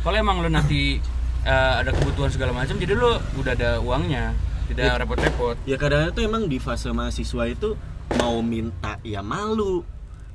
Kalau 0.00 0.14
emang 0.14 0.38
lu 0.38 0.48
nanti 0.48 1.00
eh, 1.42 1.74
ada 1.74 1.90
kebutuhan 1.90 2.28
segala 2.28 2.52
macam, 2.52 2.76
jadi 2.76 2.92
lu 2.92 3.08
udah 3.34 3.52
ada 3.52 3.70
uangnya, 3.78 4.30
tidak 4.68 5.00
repot-repot. 5.00 5.56
Ya 5.64 5.74
kadang-kadang 5.74 6.12
tuh 6.12 6.22
emang 6.22 6.42
di 6.46 6.58
fase 6.58 6.86
mahasiswa 6.88 7.44
itu 7.46 7.74
mau 8.14 8.38
minta 8.38 9.00
ya 9.02 9.24
malu, 9.24 9.82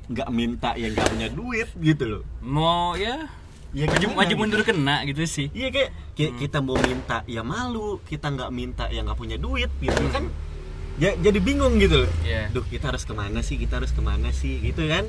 nggak 0.06 0.28
minta 0.28 0.74
ya 0.74 0.90
nggak 0.90 1.08
punya 1.08 1.28
duit 1.30 1.68
gitu 1.78 2.04
loh. 2.04 2.22
Mau 2.40 2.92
ya 2.92 3.30
Ya 3.68 3.84
maju, 3.84 4.16
maju 4.16 4.24
gitu? 4.26 4.40
mundur 4.40 4.60
kena 4.64 5.04
gitu 5.04 5.24
sih. 5.24 5.52
Iya 5.52 5.68
kayak 5.68 5.90
kayak 6.12 6.32
Hmm. 6.32 6.40
kita 6.40 6.58
mau 6.58 6.76
minta 6.78 7.20
ya 7.24 7.40
malu, 7.40 8.00
kita 8.02 8.28
nggak 8.28 8.48
minta 8.48 8.84
ya 8.88 9.00
nggak 9.00 9.16
punya 9.16 9.36
duit 9.36 9.68
gitu 9.78 10.02
Hmm. 10.02 10.08
kan. 10.10 10.24
Ya, 10.98 11.14
jadi 11.14 11.38
bingung 11.38 11.78
gitu 11.78 12.02
loh. 12.02 12.10
Iya. 12.20 12.50
Duh 12.50 12.62
kita 12.64 12.90
harus 12.90 13.02
ke 13.02 13.12
mana 13.12 13.38
sih? 13.38 13.54
Kita 13.54 13.78
harus 13.78 13.90
ke 13.90 14.00
mana 14.00 14.30
sih? 14.30 14.58
Gitu 14.58 14.82
kan? 14.84 15.06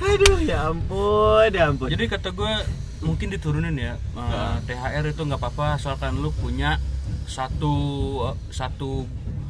Aduh 0.00 0.40
ya 0.40 0.68
ampun, 0.68 1.50
ya 1.50 1.68
ampun. 1.68 1.88
Jadi 1.88 2.04
kata 2.06 2.30
gue 2.30 2.52
mungkin 2.98 3.28
diturunin 3.28 3.74
ya 3.74 3.94
eh, 3.94 4.56
THR 4.64 5.04
itu 5.06 5.22
nggak 5.22 5.38
apa-apa 5.38 5.76
asalkan 5.76 6.18
lu 6.18 6.32
punya 6.32 6.82
satu 7.24 7.74
eh, 8.24 8.36
satu 8.48 9.06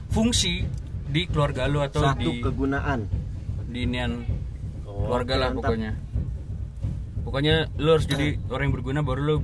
fungsi 0.09 0.69
di 1.05 1.25
keluarga 1.25 1.65
lu 1.65 1.81
atau 1.81 2.03
satu 2.03 2.21
di 2.21 2.43
kegunaan. 2.43 3.09
di 3.69 3.85
inian 3.85 4.25
Oh, 4.83 5.07
keluarga 5.07 5.35
lah 5.37 5.49
mantap. 5.53 5.69
pokoknya. 5.71 5.93
Pokoknya 7.23 7.55
lu 7.77 7.89
harus 7.93 8.05
jadi 8.05 8.41
orang 8.49 8.65
yang 8.67 8.75
berguna 8.75 9.01
baru 9.01 9.21
lu 9.23 9.37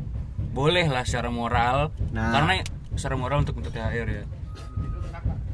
boleh 0.50 0.88
lah 0.88 1.04
secara 1.04 1.28
moral 1.28 1.92
Nah. 2.10 2.32
karena 2.32 2.52
secara 2.92 3.14
moral 3.14 3.44
untuk 3.44 3.54
untuk 3.54 3.70
THR 3.70 4.08
ya. 4.08 4.24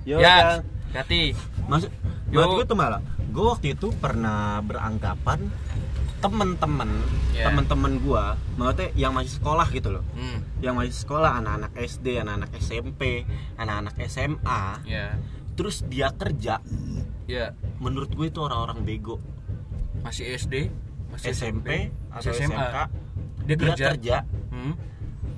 Yo, 0.03 0.17
ya, 0.17 0.65
hati. 0.93 1.37
Maksud, 1.63 1.91
Yo. 2.29 2.41
maksud 2.41 2.53
gue 2.55 2.67
tuh 2.67 2.75
malah 2.75 3.01
gue 3.27 3.45
waktu 3.45 3.67
itu 3.73 3.93
pernah 3.95 4.59
beranggapan 4.61 5.47
temen-temen 6.19 6.91
Ya. 7.31 7.47
temen-temen 7.47 7.97
gue 7.99 8.25
maksudnya 8.55 8.89
yang 8.95 9.13
masih 9.13 9.33
sekolah 9.33 9.65
gitu 9.71 9.89
loh 9.91 10.05
Hmm, 10.13 10.45
yang 10.59 10.75
masih 10.75 10.93
sekolah 10.93 11.39
anak-anak 11.39 11.73
SD 11.79 12.19
anak-anak 12.19 12.51
SMP 12.59 13.25
anak-anak 13.55 13.95
SMA 14.05 14.63
ya. 14.85 15.17
terus 15.55 15.81
dia 15.83 16.11
kerja 16.11 16.61
Ya, 17.25 17.55
menurut 17.79 18.11
gue 18.11 18.27
itu 18.27 18.37
orang-orang 18.39 18.83
bego 18.83 19.23
masih 20.01 20.35
SD, 20.35 20.67
masih 21.09 21.31
SMP, 21.31 21.95
masih 22.11 22.29
atau 22.29 22.31
SMA. 22.35 22.59
SMK 22.59 22.77
Dia 23.41 23.57
kerja. 23.57 23.85
kerja 23.89 24.17
Hmm. 24.51 24.75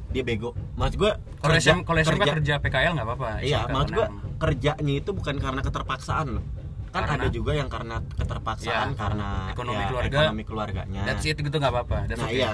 dia 0.09 0.23
bego 0.23 0.57
maksud 0.75 0.97
gue 0.99 1.13
Kalau 1.39 1.55
SMP 1.55 1.85
kerja- 1.85 2.33
kerja 2.33 2.55
PKL 2.59 2.93
nggak 2.95 3.07
apa-apa. 3.07 3.29
iya 3.41 3.67
maksud 3.67 3.93
gue. 3.93 4.07
Kerjanya 4.43 4.95
itu 4.97 5.11
bukan 5.11 5.37
karena 5.37 5.61
keterpaksaan 5.61 6.27
loh 6.33 6.45
kan 6.89 7.03
Karena? 7.03 7.25
ada 7.25 7.29
juga 7.31 7.53
yang 7.55 7.67
karena 7.67 7.97
keterpaksaan 8.13 8.89
Ya, 8.89 8.99
karena 8.99 9.29
ekonomi 9.49 9.79
ya, 9.79 9.89
keluarga. 9.89 10.19
ekonomi 10.21 10.43
keluarganya 10.45 11.01
That's 11.05 11.25
it 11.25 11.39
gitu 11.39 11.49
nggak 11.53 11.73
apa-apa. 11.73 11.99
That's 12.05 12.19
nah 12.19 12.29
okay. 12.29 12.37
iya 12.39 12.53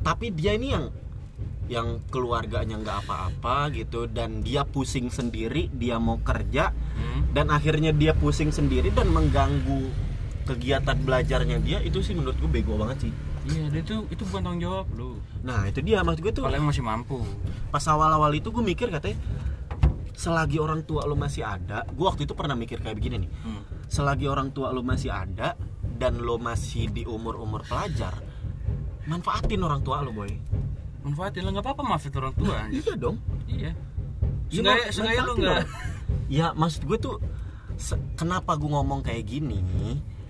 tapi 0.00 0.26
dia 0.30 0.52
ini 0.52 0.68
yang 0.70 0.84
yang 1.66 1.86
keluarganya 2.08 2.76
nggak 2.76 2.98
apa-apa 3.02 3.70
gitu 3.72 4.06
dan 4.08 4.38
dia 4.40 4.62
pusing 4.64 5.06
sendiri 5.08 5.66
dia 5.68 5.98
mau 5.98 6.18
kerja 6.20 6.70
Hmm. 6.96 7.28
dan 7.30 7.46
akhirnya 7.48 7.92
dia 7.92 8.10
pusing 8.12 8.48
sendiri 8.48 8.88
dan 8.88 9.06
mengganggu 9.06 9.92
kegiatan 10.44 10.96
belajarnya 10.96 11.58
dia 11.58 11.78
itu 11.80 12.00
sih 12.00 12.12
menurut 12.12 12.34
gue 12.36 12.48
bego 12.48 12.74
banget 12.76 13.06
sih 13.06 13.12
Iya, 13.46 13.70
dia 13.70 13.78
itu 13.80 13.96
itu 14.08 14.22
bukan 14.24 14.42
tanggung 14.42 14.58
jawab 14.60 14.86
lu. 14.90 15.22
nah 15.40 15.62
itu 15.64 15.78
dia 15.80 16.00
maksud 16.00 16.18
gue 16.20 16.32
tuh 16.32 16.42
Kalau 16.42 16.58
masih 16.60 16.82
mampu. 16.82 17.22
pas 17.68 17.84
awal-awal 17.84 18.32
itu 18.32 18.48
gue 18.48 18.64
mikir 18.64 18.88
katanya 18.88 19.18
selagi 20.16 20.56
orang 20.56 20.82
tua 20.82 21.04
lo 21.04 21.14
masih 21.14 21.44
ada 21.44 21.84
gue 21.86 22.02
waktu 22.02 22.24
itu 22.24 22.32
pernah 22.32 22.52
mikir 22.52 22.80
kayak 22.80 22.96
begini 22.96 23.16
nih 23.20 23.30
Hmm. 23.44 23.62
selagi 23.86 24.26
orang 24.26 24.50
tua 24.50 24.72
lo 24.72 24.80
masih 24.80 25.08
ada 25.08 25.52
dan 25.92 26.18
lo 26.18 26.36
masih 26.36 26.88
di 26.88 27.04
umur-umur 27.04 27.62
pelajar 27.62 28.16
manfaatin 29.04 29.60
orang 29.60 29.80
tua 29.80 30.00
lo 30.00 30.10
boy 30.10 30.32
Manfaatin 30.98 31.38
lah 31.40 31.52
nggak 31.52 31.62
apa-apa 31.62 31.82
maafin 31.86 32.10
orang 32.16 32.34
tua. 32.34 32.54
anjir. 32.58 32.82
iya 32.82 32.94
dong 32.96 33.16
iya. 33.46 33.70
Man- 34.58 34.90
seenggaknya 34.90 35.22
lu 35.22 35.26
manfaatin 35.28 35.38
nggak 35.38 35.62
ya 36.28 36.46
maksud 36.52 36.82
gue 36.82 36.98
tuh 36.98 37.16
kenapa 38.14 38.56
gue 38.56 38.66
ngomong 38.66 39.00
kayak 39.00 39.22
gini 39.22 39.60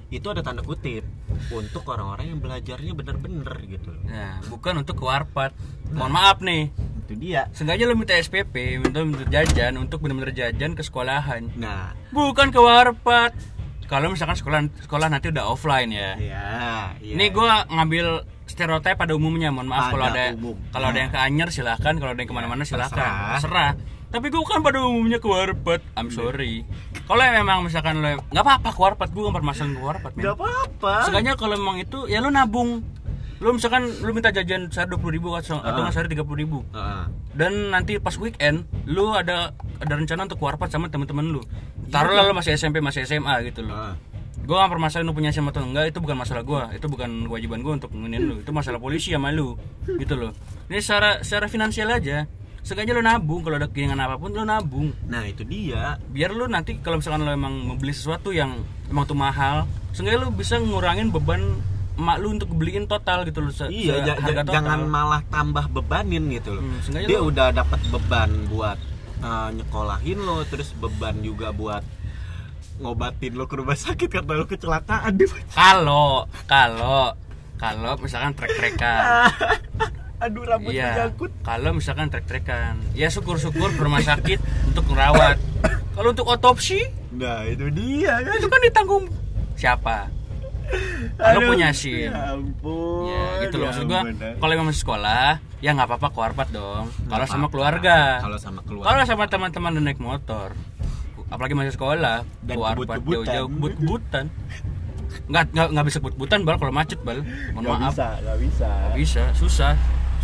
itu 0.09 0.27
ada 0.27 0.39
tanda 0.39 0.61
kutip 0.61 1.03
untuk 1.49 1.83
orang-orang 1.85 2.31
yang 2.31 2.39
belajarnya 2.39 2.93
bener-bener 2.93 3.51
gitu 3.65 3.91
loh 3.91 4.03
Nah, 4.05 4.39
bukan 4.47 4.81
untuk 4.81 4.99
warpat. 5.01 5.51
Mohon 5.89 6.13
maaf 6.13 6.39
nih. 6.41 6.71
itu 7.01 7.15
dia 7.17 7.47
Sengaja 7.51 7.83
lu 7.85 7.95
minta 7.95 8.15
SPP, 8.15 8.55
minta, 8.77 8.99
minta 9.01 9.23
jajan 9.25 9.75
untuk 9.77 9.99
benar-benar 10.01 10.31
jajan 10.33 10.73
ke 10.73 10.83
sekolahan. 10.83 11.51
nah 11.55 11.95
Bukan 12.09 12.51
ke 12.51 12.59
warpat. 12.59 13.35
Kalau 13.85 14.11
misalkan 14.11 14.35
sekolah 14.35 14.61
sekolah 14.81 15.07
nanti 15.07 15.31
udah 15.31 15.47
offline 15.47 15.91
ya. 15.91 16.15
iya 16.17 16.47
iya 16.99 17.15
Ini 17.15 17.25
gua 17.31 17.63
ngambil 17.65 18.07
stereotip 18.45 18.95
pada 18.97 19.11
umumnya, 19.13 19.51
mohon 19.51 19.67
maaf 19.69 19.91
kalau 19.91 20.07
ada 20.09 20.35
umum. 20.35 20.59
kalau 20.71 20.87
ada 20.89 20.93
Nah. 20.93 21.01
yang 21.01 21.13
ke 21.13 21.19
Anyer 21.21 21.49
silahkan, 21.51 21.95
kalau 21.95 22.11
ada 22.11 22.19
yang 22.19 22.27
ke 22.27 22.35
mana-mana 22.35 22.63
silahkan, 22.63 22.95
terserah. 22.95 23.31
terserah. 23.39 23.71
Tapi 24.07 24.27
gua 24.31 24.43
kan 24.47 24.63
pada 24.63 24.79
umumnya 24.87 25.19
ke 25.19 25.27
warpat, 25.27 25.83
I'm 25.99 26.15
sorry. 26.15 26.63
Kalau 27.07 27.23
memang 27.23 27.67
misalkan 27.67 28.03
lo 28.03 28.23
nggak 28.31 28.45
apa-apa 28.45 28.71
ke 28.71 28.81
warpat, 28.81 29.09
gua 29.11 29.23
nggak 29.29 29.37
permasalahan 29.43 29.75
ke 29.75 29.83
warpat, 29.83 30.11
men. 30.15 30.23
nggak 30.23 30.37
apa-apa. 30.39 30.95
Seenggaknya 31.07 31.33
kalau 31.35 31.55
memang 31.59 31.77
itu 31.83 31.99
ya 32.07 32.23
lu 32.23 32.31
nabung. 32.31 32.83
Lu 33.37 33.53
misalkan 33.53 33.85
lu 34.01 34.11
minta 34.17 34.33
jajan 34.33 34.73
sehari 34.73 34.97
dua 34.97 35.13
ribu 35.13 35.29
atau 35.37 35.61
atau 35.61 35.81
nggak 35.85 35.93
sehari 35.93 36.09
tiga 36.09 36.25
ribu. 36.25 36.65
Heeh. 36.73 37.05
dan 37.37 37.53
nanti 37.69 38.01
pas 38.01 38.17
weekend 38.17 38.65
lu 38.89 39.13
ada 39.13 39.53
ada 39.77 39.93
rencana 39.93 40.25
untuk 40.25 40.41
warpat 40.41 40.73
sama 40.73 40.89
temen-temen 40.89 41.37
lu. 41.37 41.43
Taruhlah 41.93 42.25
lu 42.25 42.33
masih 42.33 42.57
SMP 42.57 42.81
masih 42.81 43.05
SMA 43.05 43.45
gitu 43.53 43.67
loh. 43.67 43.77
Heeh. 43.77 43.95
gue 44.47 44.55
gak 44.55 44.71
permasalahan 44.71 45.11
lu 45.11 45.15
punya 45.17 45.35
SMA 45.35 45.51
atau 45.51 45.67
enggak 45.67 45.91
itu 45.91 45.99
bukan 45.99 46.17
masalah 46.23 46.47
gua. 46.47 46.71
Itu 46.71 46.87
bukan 46.87 47.27
kewajiban 47.27 47.67
gua 47.67 47.83
untuk 47.83 47.91
nginin 47.91 48.23
lu. 48.31 48.35
Itu 48.41 48.55
masalah 48.55 48.79
polisi 48.79 49.11
sama 49.11 49.35
lu. 49.35 49.59
Gitu 49.85 50.15
loh. 50.15 50.31
Ini 50.71 50.79
secara 50.79 51.21
secara 51.27 51.51
finansial 51.51 51.91
aja 51.91 52.31
sengaja 52.67 52.91
lu 52.91 53.01
nabung 53.01 53.41
kalau 53.41 53.57
ada 53.57 53.71
keinginan 53.71 54.03
apa 54.03 54.19
pun 54.19 54.29
lu 54.29 54.43
nabung 54.43 54.91
nah 55.07 55.23
itu 55.23 55.43
dia 55.43 56.03
biar 56.05 56.31
lu 56.31 56.45
nanti 56.47 56.77
kalau 56.77 56.99
misalkan 56.99 57.23
lu 57.23 57.31
emang 57.31 57.55
membeli 57.65 57.91
sesuatu 57.91 58.31
yang 58.31 58.59
emang 58.85 59.07
tuh 59.07 59.15
mahal 59.15 59.65
sengaja 59.93 60.19
lu 60.19 60.31
bisa 60.31 60.59
ngurangin 60.59 61.09
beban 61.09 61.63
emak 61.95 62.17
lu 62.19 62.35
untuk 62.35 62.51
beliin 62.51 62.85
total 62.85 63.23
gitu 63.23 63.41
loh 63.41 63.55
Iya, 63.65 64.03
ja- 64.05 64.19
harga 64.19 64.43
total. 64.43 64.53
jangan 64.53 64.81
malah 64.85 65.23
tambah 65.27 65.65
bebanin 65.71 66.29
gitu 66.29 66.53
loh. 66.53 66.61
Hmm, 66.61 66.93
Dia 67.01 67.17
lu- 67.17 67.31
udah 67.31 67.55
dapat 67.55 67.81
beban 67.87 68.29
buat 68.47 68.77
uh, 69.19 69.49
nyekolahin 69.49 70.19
lo 70.19 70.45
terus 70.45 70.75
beban 70.75 71.17
juga 71.21 71.49
buat 71.51 71.81
ngobatin 72.77 73.33
lo 73.33 73.47
ke 73.47 73.57
rumah 73.57 73.79
sakit 73.81 74.11
karena 74.11 74.33
lo 74.35 74.45
kecelakaan 74.45 75.15
di 75.15 75.25
kalau 75.49 76.27
kalau 76.45 77.17
kalau 77.57 77.93
misalkan 77.97 78.35
trek-trekan 78.35 79.33
aduh 80.19 80.43
rambutnya 80.43 80.73
Iya, 80.75 80.91
nyangkut 80.99 81.31
kalau 81.43 81.71
misalkan 81.73 82.09
trek-trekan, 82.09 82.81
ya 82.93 83.07
syukur-syukur 83.07 83.69
ke 83.71 83.81
rumah 83.81 84.01
sakit 84.01 84.39
untuk 84.67 84.85
merawat. 84.89 85.37
Kalau 85.93 86.09
untuk 86.11 86.27
otopsi, 86.27 86.85
nah 87.11 87.41
itu 87.43 87.69
dia 87.71 88.17
kan 88.19 88.35
itu 88.35 88.47
kan 88.47 88.61
ditanggung 88.63 89.05
siapa? 89.55 90.09
Kalau 91.15 91.41
punya 91.47 91.71
SIM. 91.71 92.11
ya 92.11 92.35
ampun 92.35 93.07
Ya 93.07 93.47
gitu 93.47 93.55
loh 93.57 93.65
ya 93.65 93.71
maksud 93.71 93.85
gua. 93.87 94.03
Kalau 94.35 94.53
emang 94.53 94.67
masih 94.67 94.83
sekolah, 94.83 95.27
ya 95.59 95.71
nggak 95.73 95.87
apa-apa 95.87 96.09
keluarpat 96.11 96.49
dong. 96.51 96.85
Kalau 97.07 97.25
sama 97.25 97.47
keluarga. 97.47 98.19
kalau 98.19 98.35
sama 98.37 98.61
keluarga 98.61 98.89
Kalau 98.91 99.03
sama 99.07 99.25
teman-teman 99.27 99.73
dan 99.73 99.85
naik 99.85 100.01
motor, 100.03 100.59
apalagi 101.29 101.55
masih 101.55 101.73
sekolah, 101.73 102.27
Dan 102.43 102.57
kebut-kebutan. 102.57 103.15
jauh-jauh 103.15 103.49
kebut-kebutan. 103.49 104.25
Nggak, 105.27 105.45
nggak, 105.51 105.67
nggak 105.71 105.85
bisa 105.87 105.97
kebut-kebutan 105.99 106.39
bal 106.43 106.57
kalau 106.57 106.75
macet 106.75 107.01
bal. 107.01 107.19
Mohon 107.53 107.63
nggak 107.63 107.79
maaf. 107.79 107.93
bisa 107.93 108.07
nggak 108.21 108.39
bisa 108.43 108.71
Bisa, 108.93 109.23
susah. 109.33 109.75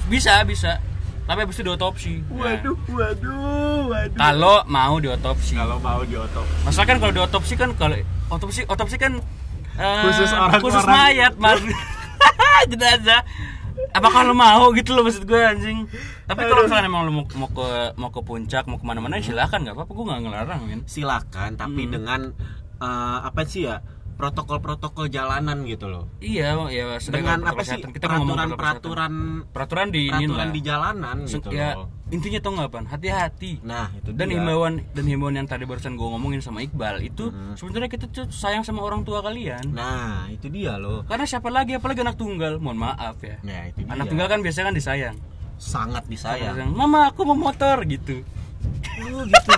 Bisa, 0.06 0.42
bisa. 0.42 0.78
Tapi 1.22 1.38
habis 1.40 1.54
itu 1.54 1.62
diotopsi. 1.62 2.18
Waduh 2.28 2.74
waduh 2.88 3.86
waduh 3.88 4.18
kalau 4.18 4.56
mau 4.66 4.98
diotopsi. 4.98 5.54
kalau 5.54 5.78
mau 5.78 6.02
diotopsi 6.02 6.54
Masalah 6.62 6.84
kan 6.84 6.96
kalau 6.98 7.12
diotopsi 7.14 7.54
kan 7.54 7.70
kalau 7.72 7.94
otopsi 8.28 8.60
otopsi 8.66 8.96
kan 8.96 9.12
eh, 9.74 10.02
Khusus 10.02 10.28
orang-orang. 10.28 10.60
khusus 10.60 10.84
mayat, 10.84 11.32
Mas. 11.36 11.62
Jenazah. 12.70 13.22
Apa 13.92 14.08
kalau 14.08 14.32
mau 14.32 14.72
gitu 14.72 14.92
loh 14.92 15.04
maksud 15.04 15.22
gue 15.22 15.38
anjing. 15.38 15.86
Tapi 16.24 16.42
kalau 16.42 16.64
misalkan 16.64 16.86
emang 16.86 17.02
lu 17.04 17.12
mau, 17.12 17.24
mau 17.36 17.48
ke 17.48 17.66
mau 17.94 18.10
ke 18.10 18.20
puncak, 18.20 18.64
mau 18.64 18.76
ke 18.76 18.84
mana-mana 18.84 19.16
ya 19.16 19.24
silakan 19.24 19.62
nggak 19.62 19.74
apa-apa 19.74 19.92
gue 19.92 20.04
nggak 20.04 20.20
ngelarang 20.22 20.60
silakan 20.84 21.50
tapi 21.54 21.82
Hmm. 21.82 21.92
dengan 21.92 22.20
eh, 22.78 23.18
apa 23.22 23.40
sih 23.44 23.64
ya 23.64 23.78
protokol-protokol 24.12 25.08
jalanan 25.08 25.64
gitu 25.64 25.88
loh. 25.88 26.06
Iya, 26.18 26.54
ya 26.68 26.84
dengan 27.02 27.42
apa 27.42 27.62
sih? 27.62 27.80
kita 27.80 28.06
peraturan-peraturan 28.06 29.12
kesehatan. 29.12 29.50
peraturan 29.50 29.86
di 29.88 30.02
peraturan 30.08 30.50
di 30.50 30.60
jalanan 30.60 31.16
gitu 31.24 31.48
ya 31.50 31.74
loh. 31.74 31.88
intinya 32.08 32.38
tau 32.38 32.52
nggak 32.52 32.68
pan? 32.68 32.84
Hati-hati. 32.86 33.52
Nah 33.64 33.88
itu 33.92 34.12
dan 34.12 34.28
dia. 34.28 34.36
himbauan 34.36 34.84
dan 34.92 35.04
himbauan 35.04 35.34
yang 35.34 35.48
tadi 35.48 35.64
barusan 35.64 35.96
gue 35.96 36.04
ngomongin 36.04 36.38
sama 36.38 36.60
Iqbal 36.60 37.00
itu 37.00 37.32
Hmm. 37.32 37.56
sebenarnya 37.56 37.88
kita 37.88 38.04
tuh 38.06 38.28
sayang 38.28 38.62
sama 38.62 38.84
orang 38.84 39.00
tua 39.02 39.20
kalian. 39.20 39.72
Nah 39.72 40.28
itu 40.28 40.46
dia 40.46 40.76
loh. 40.76 41.02
Karena 41.04 41.24
siapa 41.24 41.48
lagi? 41.48 41.72
Apalagi 41.74 42.00
anak 42.00 42.14
tunggal. 42.14 42.60
Mohon 42.60 42.92
maaf 42.92 43.16
ya. 43.20 43.40
Nah 43.40 43.66
itu 43.66 43.80
dia. 43.80 43.90
Anak 43.90 44.06
tunggal 44.06 44.28
kan 44.28 44.40
biasanya 44.40 44.66
kan 44.68 44.76
disayang. 44.76 45.16
Sangat 45.56 46.04
disayang. 46.04 46.52
Disayang, 46.54 46.70
mama 46.70 47.08
aku 47.08 47.24
mau 47.24 47.38
motor 47.38 47.80
gitu. 47.86 48.20
Oh 49.00 49.24
gitu. 49.24 49.52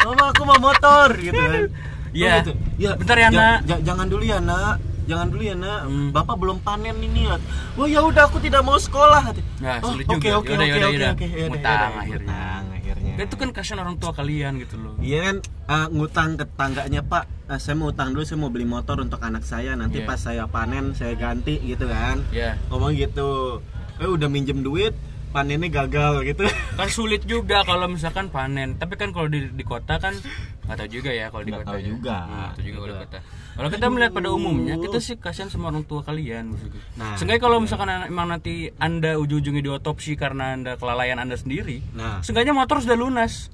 Mama 0.00 0.32
aku 0.32 0.42
mau 0.44 0.56
motor 0.62 1.08
gitu 1.18 1.36
kan 1.36 1.64
Iya. 2.10 2.30
Oh, 2.32 2.38
gitu. 2.40 2.52
ya 2.76 2.90
Bentar 2.94 3.16
ya, 3.16 3.28
Nak. 3.28 3.58
ja- 3.64 3.82
jangan 3.84 4.06
dulu 4.06 4.22
ya 4.22 4.38
nak 4.38 4.76
jangan 5.02 5.26
dulu 5.26 5.42
ya 5.42 5.54
nak 5.54 5.80
Hmm. 5.84 6.08
bapak 6.10 6.36
belum 6.36 6.58
panen 6.60 6.94
ini 6.96 7.26
ya 7.26 7.34
oh 7.74 7.82
ya 7.84 8.00
udah 8.00 8.24
aku 8.24 8.38
tidak 8.38 8.62
mau 8.62 8.76
sekolah 8.76 9.34
Nah, 9.58 9.76
oh, 9.80 9.90
sulit 9.90 10.06
oke 10.06 10.22
juga. 10.22 10.38
oke 10.38 10.52
oke 10.52 10.78
oke 10.80 11.06
oke 11.08 11.26
Ngutang 11.48 11.92
akhirnya. 11.92 12.30
Ngutang 12.30 12.64
akhirnya 12.72 13.14
itu 13.20 13.36
kan 13.36 13.48
kasihan 13.50 13.78
orang 13.80 13.96
tua 13.96 14.12
kalian 14.12 14.52
gitu 14.56 14.76
loh 14.76 14.94
Iya 14.96 15.18
kan 15.20 15.36
eh, 15.42 15.86
ngutang 15.88 16.30
ke 16.34 16.44
tangganya 16.50 17.00
Pak, 17.02 17.24
eh, 17.46 17.58
saya 17.58 17.74
mau 17.74 17.88
utang 17.88 18.10
dulu, 18.10 18.22
saya 18.22 18.38
mau 18.38 18.48
beli 18.48 18.64
motor 18.64 18.98
untuk 18.98 19.18
anak 19.20 19.42
saya. 19.42 19.72
Nanti 19.72 20.00
Iya. 20.00 20.08
pas 20.08 20.18
saya 20.18 20.44
panen 20.46 20.92
saya 20.92 21.14
ganti 21.14 21.58
gitu 21.60 21.86
kan. 21.86 22.22
ya 22.30 22.58
Ngomong 22.66 22.90
gitu. 22.92 23.60
Eh 23.96 24.08
udah 24.08 24.26
minjem 24.26 24.60
duit, 24.60 24.96
panennya 25.30 25.70
gagal 25.72 26.22
gitu. 26.24 26.42
kan 26.78 26.88
sulit 26.88 27.22
juga 27.22 27.62
kalau 27.62 27.86
misalkan 27.86 28.26
panen 28.26 28.74
tapi 28.74 28.94
kan 28.94 29.10
kalau 29.10 29.26
di, 29.26 29.46
di 29.48 29.62
kota 29.62 29.96
kan 29.96 30.14
nggak 30.62 30.76
tahu 30.76 30.88
juga 30.92 31.10
ya 31.10 31.26
kalau 31.28 31.42
di 31.42 31.50
Nggak 31.50 31.62
kota 31.62 31.70
tahu 31.70 31.78
ya. 31.78 31.86
juga. 31.86 32.16
Hmm, 32.16 32.30
nggak 32.30 32.50
tahu 32.52 32.62
juga 32.62 32.76
kalau 32.76 32.88
di 32.88 32.98
kota 33.00 33.18
kalau 33.50 33.68
kita 33.68 33.86
melihat 33.88 34.12
pada 34.12 34.28
umumnya 34.30 34.74
kita 34.76 34.98
sih 34.98 35.14
kasihan 35.16 35.46
sama 35.46 35.68
orang 35.68 35.82
tua 35.82 36.00
kalian 36.00 36.54
Nah, 36.94 37.14
seenggaknya 37.14 37.42
kalau 37.42 37.58
misalkan 37.58 37.88
emang 38.04 38.26
nanti 38.28 38.52
anda 38.76 39.14
ujung-ujungnya 39.16 39.62
diotopsi 39.62 40.14
karena 40.14 40.54
anda 40.54 40.72
kelalaian 40.74 41.16
anda 41.16 41.34
sendiri 41.34 41.82
Nah, 41.92 42.20
seenggaknya 42.20 42.52
motor 42.52 42.78
sudah 42.78 42.94
lunas 42.94 43.50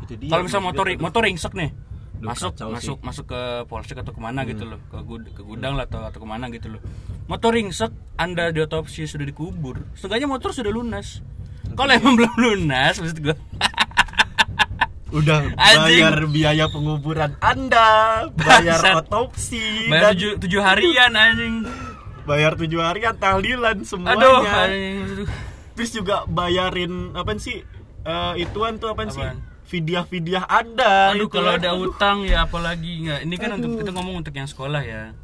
itu 0.00 0.16
dia. 0.16 0.30
kalau 0.30 0.42
misalnya 0.42 0.66
motor 0.66 0.84
motor 0.96 1.22
ringsek 1.22 1.52
nih 1.52 1.70
Duh, 2.20 2.28
masuk 2.28 2.52
masuk 2.52 2.96
sih. 2.96 3.06
masuk 3.06 3.24
ke 3.26 3.40
polsek 3.64 3.96
atau 3.96 4.12
ke 4.12 4.20
mana 4.20 4.44
gitu 4.44 4.62
loh 4.62 4.76
ke, 4.86 5.00
gud- 5.00 5.32
ke 5.32 5.40
gudang 5.40 5.72
lah 5.72 5.84
atau 5.84 6.04
atau 6.04 6.20
ke 6.20 6.28
mana 6.28 6.48
gitu 6.48 6.68
loh 6.68 6.80
motor 7.24 7.50
ringsek 7.50 7.88
anda 8.14 8.48
diotopsi 8.48 9.04
sudah 9.04 9.24
dikubur 9.24 9.80
setidaknya 9.94 10.28
motor 10.28 10.52
sudah 10.52 10.68
lunas 10.68 11.24
kalau 11.72 11.90
emang 11.90 12.14
belum 12.14 12.34
lunas 12.36 13.00
maksud 13.00 13.18
gue 13.18 13.32
udah 15.10 15.42
Anjing. 15.56 16.06
bayar 16.06 16.16
biaya 16.24 16.64
penguburan 16.68 17.34
Anda, 17.40 17.88
bayar 18.30 18.78
Bangsat. 18.78 18.94
otopsi 19.02 19.88
bayar 19.88 20.02
dan 20.04 20.12
tujuh, 20.14 20.32
tujuh 20.38 20.60
harian 20.60 21.10
anjing 21.10 21.54
bayar 22.22 22.52
tujuh 22.54 22.78
harian 22.78 23.16
tahlilan 23.16 23.82
semuanya. 23.82 24.14
aduh 24.14 24.44
anjing. 24.46 25.26
Terus 25.72 25.90
juga 25.92 26.28
bayarin 26.28 27.10
apa 27.10 27.32
sih? 27.40 27.64
Eh, 28.00 28.32
ituan 28.38 28.76
tuh 28.76 28.92
apa 28.92 29.08
sih? 29.08 29.24
Vidiah-vidiah 29.70 30.44
Anda. 30.50 31.14
aduh 31.14 31.30
itu 31.30 31.34
kalau 31.38 31.54
kan. 31.54 31.62
ada 31.62 31.70
utang 31.78 32.16
ya 32.26 32.42
apalagi 32.42 33.06
nggak 33.06 33.20
ini 33.22 33.34
kan 33.38 33.50
untuk 33.54 33.78
kita 33.78 33.90
ngomong 33.94 34.26
untuk 34.26 34.34
yang 34.34 34.50
sekolah 34.50 34.82
ya 34.82 35.14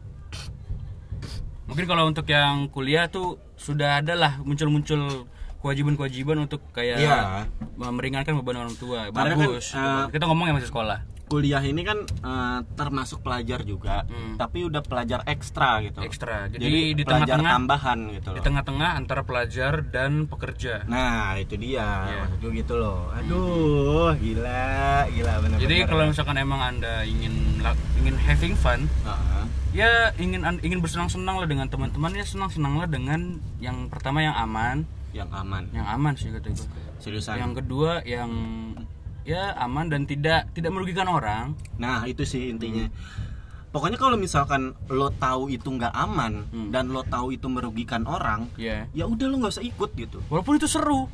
mungkin 1.67 1.85
kalau 1.91 2.07
untuk 2.07 2.31
yang 2.31 2.71
kuliah 2.71 3.11
tuh 3.11 3.43
sudah 3.59 3.99
ada 3.99 4.15
lah 4.15 4.33
muncul-muncul 4.47 5.27
kewajiban-kewajiban 5.59 6.37
untuk 6.41 6.61
kayak 6.71 6.97
Iya. 6.99 7.47
meringankan 7.77 8.37
beban 8.37 8.57
orang 8.59 8.75
tua 8.75 9.09
Karena 9.09 9.33
kan, 9.33 9.39
bagus 9.43 9.67
eh, 9.73 10.05
kita 10.11 10.25
ngomong 10.25 10.47
yang 10.47 10.57
masih 10.57 10.71
sekolah 10.71 11.01
kuliah 11.27 11.59
ini 11.59 11.83
kan 11.83 11.99
eh, 12.07 12.59
termasuk 12.73 13.19
pelajar 13.19 13.61
juga, 13.61 14.07
Hmm. 14.07 14.39
tapi 14.39 14.63
udah 14.63 14.79
pelajar 14.79 15.27
ekstra 15.27 15.83
gitu. 15.83 15.99
ekstra 15.99 16.47
jadi, 16.47 16.63
Jadi, 16.63 16.81
di 16.93 17.03
pelajar 17.03 17.35
tengah-tengah 17.35 17.53
tambahan 17.53 17.99
gitu 18.13 18.29
di 18.29 18.39
loh. 18.39 18.45
tengah-tengah 18.47 18.91
antara 18.95 19.23
pelajar 19.23 19.73
dan 19.85 20.13
pekerja 20.25 20.87
Nah, 20.87 21.35
itu 21.35 21.55
dia. 21.57 22.07
Maksud 22.23 22.39
gue 22.39 22.53
gitu 22.57 22.75
loh. 22.77 23.11
Aduh, 23.11 24.15
gila, 24.15 24.71
gila 25.09 25.33
benar-benar. 25.37 25.61
jadi 25.61 25.77
kalau 25.85 26.05
misalkan 26.07 26.37
emang 26.37 26.61
anda 26.63 27.03
ingin 27.03 27.59
ingin 27.99 28.15
having 28.17 28.55
fun 28.55 28.87
Heeh. 29.03 29.43
ya 29.75 29.91
ingin 30.17 30.41
ingin 30.61 30.79
bersenang-senang 30.79 31.37
lah 31.37 31.49
dengan 31.49 31.67
teman-teman 31.67 32.15
ya 32.15 32.23
senang-senang 32.23 32.79
lah 32.79 32.87
dengan 32.87 33.21
yang 33.59 33.91
pertama 33.91 34.23
yang 34.23 34.37
aman 34.37 34.87
yang 35.17 35.31
aman. 35.31 35.65
yang 35.71 35.87
aman 35.87 36.13
sih 36.13 36.29
kata 36.29 36.49
gue 36.49 36.69
Seriusan. 36.97 37.37
yang 37.37 37.53
kedua 37.53 38.05
yang 38.05 38.31
ya 39.23 39.57
aman 39.59 39.89
dan 39.89 40.05
tidak 40.05 40.53
tidak 40.53 40.71
merugikan 40.71 41.07
orang 41.07 41.57
Nah, 41.75 42.05
itu 42.05 42.23
sih 42.23 42.47
intinya. 42.47 42.87
Pokoknya 43.69 43.97
kalau 43.97 44.17
misalkan 44.17 44.63
lo 44.87 45.11
tahu 45.11 45.49
itu 45.49 45.67
nggak 45.67 45.91
aman 45.91 46.47
Hmm. 46.47 46.69
dan 46.71 46.89
lo 46.89 47.03
tahu 47.03 47.31
itu 47.31 47.45
merugikan 47.47 48.05
orang, 48.05 48.49
ya 48.55 48.89
ya 48.91 49.05
udah 49.05 49.27
lo 49.27 49.37
nggak 49.39 49.53
usah 49.53 49.65
ikut 49.65 49.91
gitu. 49.95 50.21
walaupun 50.27 50.55
itu 50.55 50.67
seru 50.67 51.09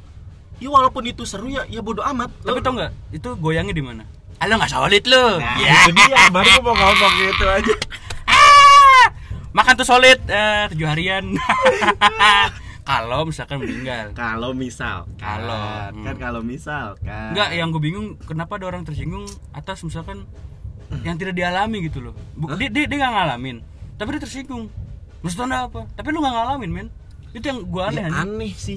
Ya 0.59 0.69
walaupun 0.69 1.03
itu 1.03 1.23
seru 1.23 1.49
ya, 1.49 1.67
ya 1.67 1.81
bodo 1.81 2.03
amat. 2.05 2.31
tapi 2.39 2.55
Lo- 2.55 2.63
tau 2.63 2.73
nggak 2.73 2.93
itu 3.13 3.29
goyangnya 3.37 3.73
di 3.73 3.83
mana 3.83 4.03
Alah 4.39 4.55
nggak 4.57 4.71
solid 4.71 5.05
lo 5.05 5.27
Nah, 5.37 5.57
ya 5.57 5.75
itu 5.81 5.91
dia. 5.93 6.19
Baru 6.35 6.51
gue 6.53 6.63
mau 6.63 6.75
ngomong 6.77 7.13
gitu 7.21 7.45
aja. 7.49 7.75
Ah! 8.25 9.07
makan 9.53 9.75
tuh 9.75 9.85
solid 9.85 10.19
eh, 10.25 10.65
tujuh 10.71 10.87
harian 10.87 11.25
kalau 12.93 13.21
misalkan 13.25 13.57
meninggal 13.59 14.05
Kalau 14.13 14.51
misal, 14.53 15.09
Kalau, 15.17 15.65
kan 15.97 16.13
hmm. 16.13 16.21
kalau 16.21 16.41
misal 16.41 16.93
kan. 16.99 17.33
Enggak, 17.33 17.49
yang 17.51 17.69
gue 17.69 17.81
bingung 17.81 18.21
kenapa 18.21 18.57
ada 18.57 18.69
orang 18.69 18.83
tersinggung 18.83 19.25
atas 19.51 19.81
misalkan 19.81 20.29
yang 21.01 21.17
tidak 21.17 21.33
dialami 21.33 21.81
gitu 21.83 21.99
loh. 22.01 22.15
Bu- 22.33 22.53
dia 22.53 22.69
dia 22.69 22.85
dia 22.85 22.99
nggak 22.99 23.13
ngalamin, 23.15 23.57
tapi 23.97 24.13
dia 24.13 24.21
tersinggung. 24.21 24.69
Maksud 25.21 25.41
anda 25.41 25.65
apa? 25.65 25.89
Tapi 25.91 26.09
lu 26.11 26.21
nggak 26.21 26.35
ngalamin, 26.35 26.71
men. 26.71 26.89
Itu 27.31 27.45
yang 27.45 27.65
gue 27.65 27.83
aneh. 27.83 28.05
Ya, 28.05 28.13
aneh 28.19 28.53
sih. 28.53 28.77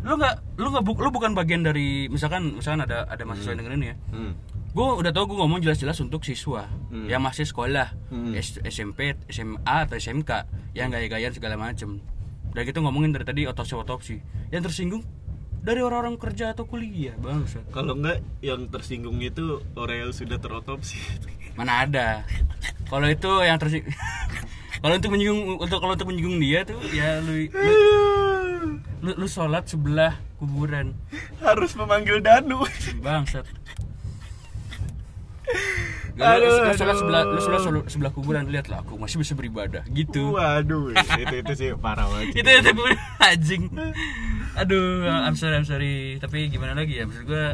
Lu 0.00 0.16
nggak 0.16 0.56
lu 0.56 0.68
nggak 0.68 0.82
bu- 0.82 0.98
lu 0.98 1.08
bukan 1.08 1.30
bagian 1.32 1.62
dari 1.62 2.08
misalkan 2.08 2.56
misalkan 2.56 2.82
ada 2.82 3.06
ada 3.06 3.22
mahasiswa 3.22 3.52
yang 3.52 3.60
dengerin 3.60 3.82
ya. 3.84 3.96
Hmm. 4.10 4.32
Gue 4.70 4.86
udah 4.96 5.10
tau 5.10 5.26
gue 5.26 5.34
ngomong 5.34 5.60
jelas-jelas 5.60 5.98
untuk 5.98 6.22
siswa 6.22 6.66
Hmm. 6.88 7.06
yang 7.06 7.20
masih 7.20 7.44
sekolah 7.44 7.94
Hmm. 8.08 8.34
S- 8.34 8.58
SMP, 8.64 9.14
SMA 9.26 9.58
atau 9.84 9.94
SMK 9.94 10.46
yang 10.72 10.88
gaya-gayaan 10.88 11.30
segala 11.30 11.54
macem. 11.54 12.02
Udah 12.50 12.62
gitu 12.66 12.78
ngomongin 12.82 13.14
dari 13.14 13.24
tadi 13.26 13.42
otopsi-otopsi. 13.46 14.16
Yang 14.50 14.62
tersinggung 14.70 15.02
dari 15.60 15.84
orang-orang 15.84 16.16
kerja 16.16 16.56
atau 16.56 16.64
kuliah, 16.64 17.12
bangsa. 17.20 17.60
Kalau 17.68 17.92
enggak 17.92 18.24
yang 18.40 18.64
tersinggung 18.72 19.20
itu 19.20 19.60
orang 19.76 20.08
yang 20.08 20.12
sudah 20.16 20.40
terotopsi. 20.40 20.96
mana 21.58 21.84
ada 21.84 22.24
kalau 22.88 23.04
itu 23.04 23.30
yang 23.42 23.58
tersing 23.60 23.84
kalau 24.82 24.94
untuk 24.96 25.12
menyinggung 25.12 25.60
untuk 25.60 25.78
kalau 25.82 25.92
untuk 25.92 26.08
menyinggung 26.08 26.38
dia 26.40 26.64
tuh 26.64 26.78
ya 26.88 27.20
lu 27.20 27.46
lu, 27.52 27.74
lu, 29.04 29.10
lu 29.20 29.26
sholat 29.26 29.66
sebelah 29.66 30.16
kuburan 30.40 30.96
Harus 31.44 31.76
memanggil 31.76 32.24
Danu. 32.24 32.64
bangsat 33.04 33.44
Lu, 36.10 36.20
Aduh, 36.20 36.42
lu 36.60 36.72
sholat 36.72 36.90
aduh. 36.90 36.96
sebelah 36.96 37.22
lu 37.24 37.38
sholat 37.38 37.60
sebelah, 37.60 37.84
sebelah 37.86 38.10
kuburan 38.10 38.44
lihatlah 38.44 38.80
aku 38.80 38.96
masih 38.96 39.16
bisa 39.16 39.32
beribadah 39.32 39.82
gitu 39.88 40.32
Waduh, 40.32 40.90
itu 41.22 41.34
itu 41.36 41.52
sih 41.54 41.68
parah 41.74 42.06
banget. 42.06 42.34
itu 42.36 42.50
itu 42.50 42.70
gue 42.72 42.92
anjing 43.20 43.62
aduh 44.52 44.84
I'm 45.06 45.34
sorry 45.34 45.54
I'm 45.54 45.64
sorry 45.64 45.94
tapi 46.16 46.46
gimana 46.46 46.74
lagi 46.74 46.94
ya 46.94 47.04
maksud 47.04 47.24
gue 47.24 47.44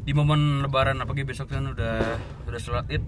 di 0.00 0.12
momen 0.12 0.60
lebaran 0.60 0.98
apalagi 0.98 1.24
besok 1.24 1.48
kan 1.48 1.64
udah 1.66 2.18
udah 2.44 2.60
sholat 2.60 2.84
id 2.88 3.00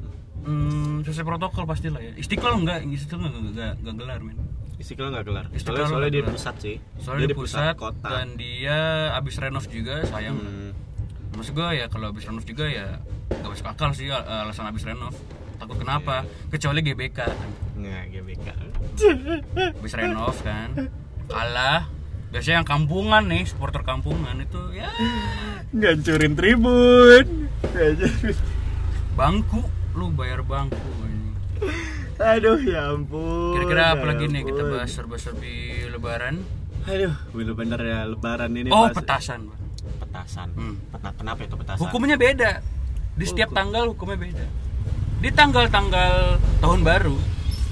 hmm, 0.42 1.02
sesuai 1.02 1.26
protokol 1.26 1.64
pastilah 1.64 1.98
ya 1.98 2.12
istiqlal 2.14 2.56
enggak 2.56 2.84
istiqlal 2.84 3.26
enggak 3.26 3.42
enggak, 3.46 3.72
enggak 3.78 3.94
gelar 3.96 4.20
men 4.20 4.38
Istiqlal 4.76 5.08
nggak 5.08 5.24
gelar. 5.24 5.44
Istiqlal 5.50 5.72
Soalnya, 5.78 5.88
soalnya 5.88 6.10
dia 6.10 6.20
gelar. 6.20 6.34
pusat 6.36 6.54
sih. 6.60 6.76
soalnya 7.00 7.20
dia 7.22 7.32
di 7.32 7.38
pusat, 7.40 7.74
kota. 7.74 8.08
dan 8.12 8.28
dia 8.36 8.78
abis 9.16 9.34
renov 9.40 9.64
juga 9.66 10.04
sayang 10.04 10.36
Hmm. 10.36 10.65
Maksud 11.36 11.52
gue 11.52 11.68
ya 11.74 11.86
kalau 11.86 12.08
abis 12.08 12.24
renov 12.24 12.42
juga 12.42 12.64
ya 12.64 12.96
nggak 13.28 13.46
masuk 13.46 13.66
akal 13.66 13.90
sih 13.92 14.08
al- 14.08 14.24
alasan 14.42 14.66
abis 14.66 14.82
renov 14.82 15.12
takut 15.56 15.76
kenapa 15.76 16.22
kecuali 16.48 16.80
GBK 16.80 17.18
Nggak, 17.76 18.02
GBK. 18.10 18.46
abis 19.74 19.92
renov 19.94 20.36
kan 20.40 20.88
kalah 21.26 21.92
biasanya 22.26 22.56
yang 22.56 22.68
kampungan 22.68 23.22
nih 23.26 23.44
supporter 23.44 23.80
kampungan 23.82 24.36
itu 24.38 24.58
ya 24.72 24.88
Ngancurin 25.68 26.32
tribun. 26.32 27.24
Bangku 29.12 29.60
lu 29.92 30.08
bayar 30.10 30.40
bangku 30.40 30.76
ini. 31.02 31.32
Aduh, 32.16 32.56
ya 32.58 32.90
ampun. 32.90 33.56
kira-kira 33.56 33.84
apa 33.90 34.02
ya 34.02 34.06
lagi 34.06 34.24
nih 34.26 34.42
kita 34.42 34.62
bahas 34.64 34.88
serba-serbi 34.90 35.54
lebaran 35.90 36.40
Aduh, 36.86 37.12
bener-bener 37.30 37.80
ya 37.82 38.00
lebaran 38.04 38.52
ini 38.52 38.68
oh 38.68 38.86
pas- 38.86 38.96
petasan 38.96 39.48
Petasan. 40.16 40.48
Hmm. 40.56 40.76
Kenapa 41.20 41.40
itu 41.44 41.54
petasan? 41.54 41.80
hukumnya 41.84 42.16
beda 42.16 42.50
di 43.12 43.24
setiap 43.24 43.52
Hukum. 43.52 43.58
tanggal 43.60 43.84
hukumnya 43.92 44.18
beda 44.18 44.46
di 45.16 45.28
tanggal-tanggal 45.28 46.36
tahun 46.60 46.80
baru 46.80 47.16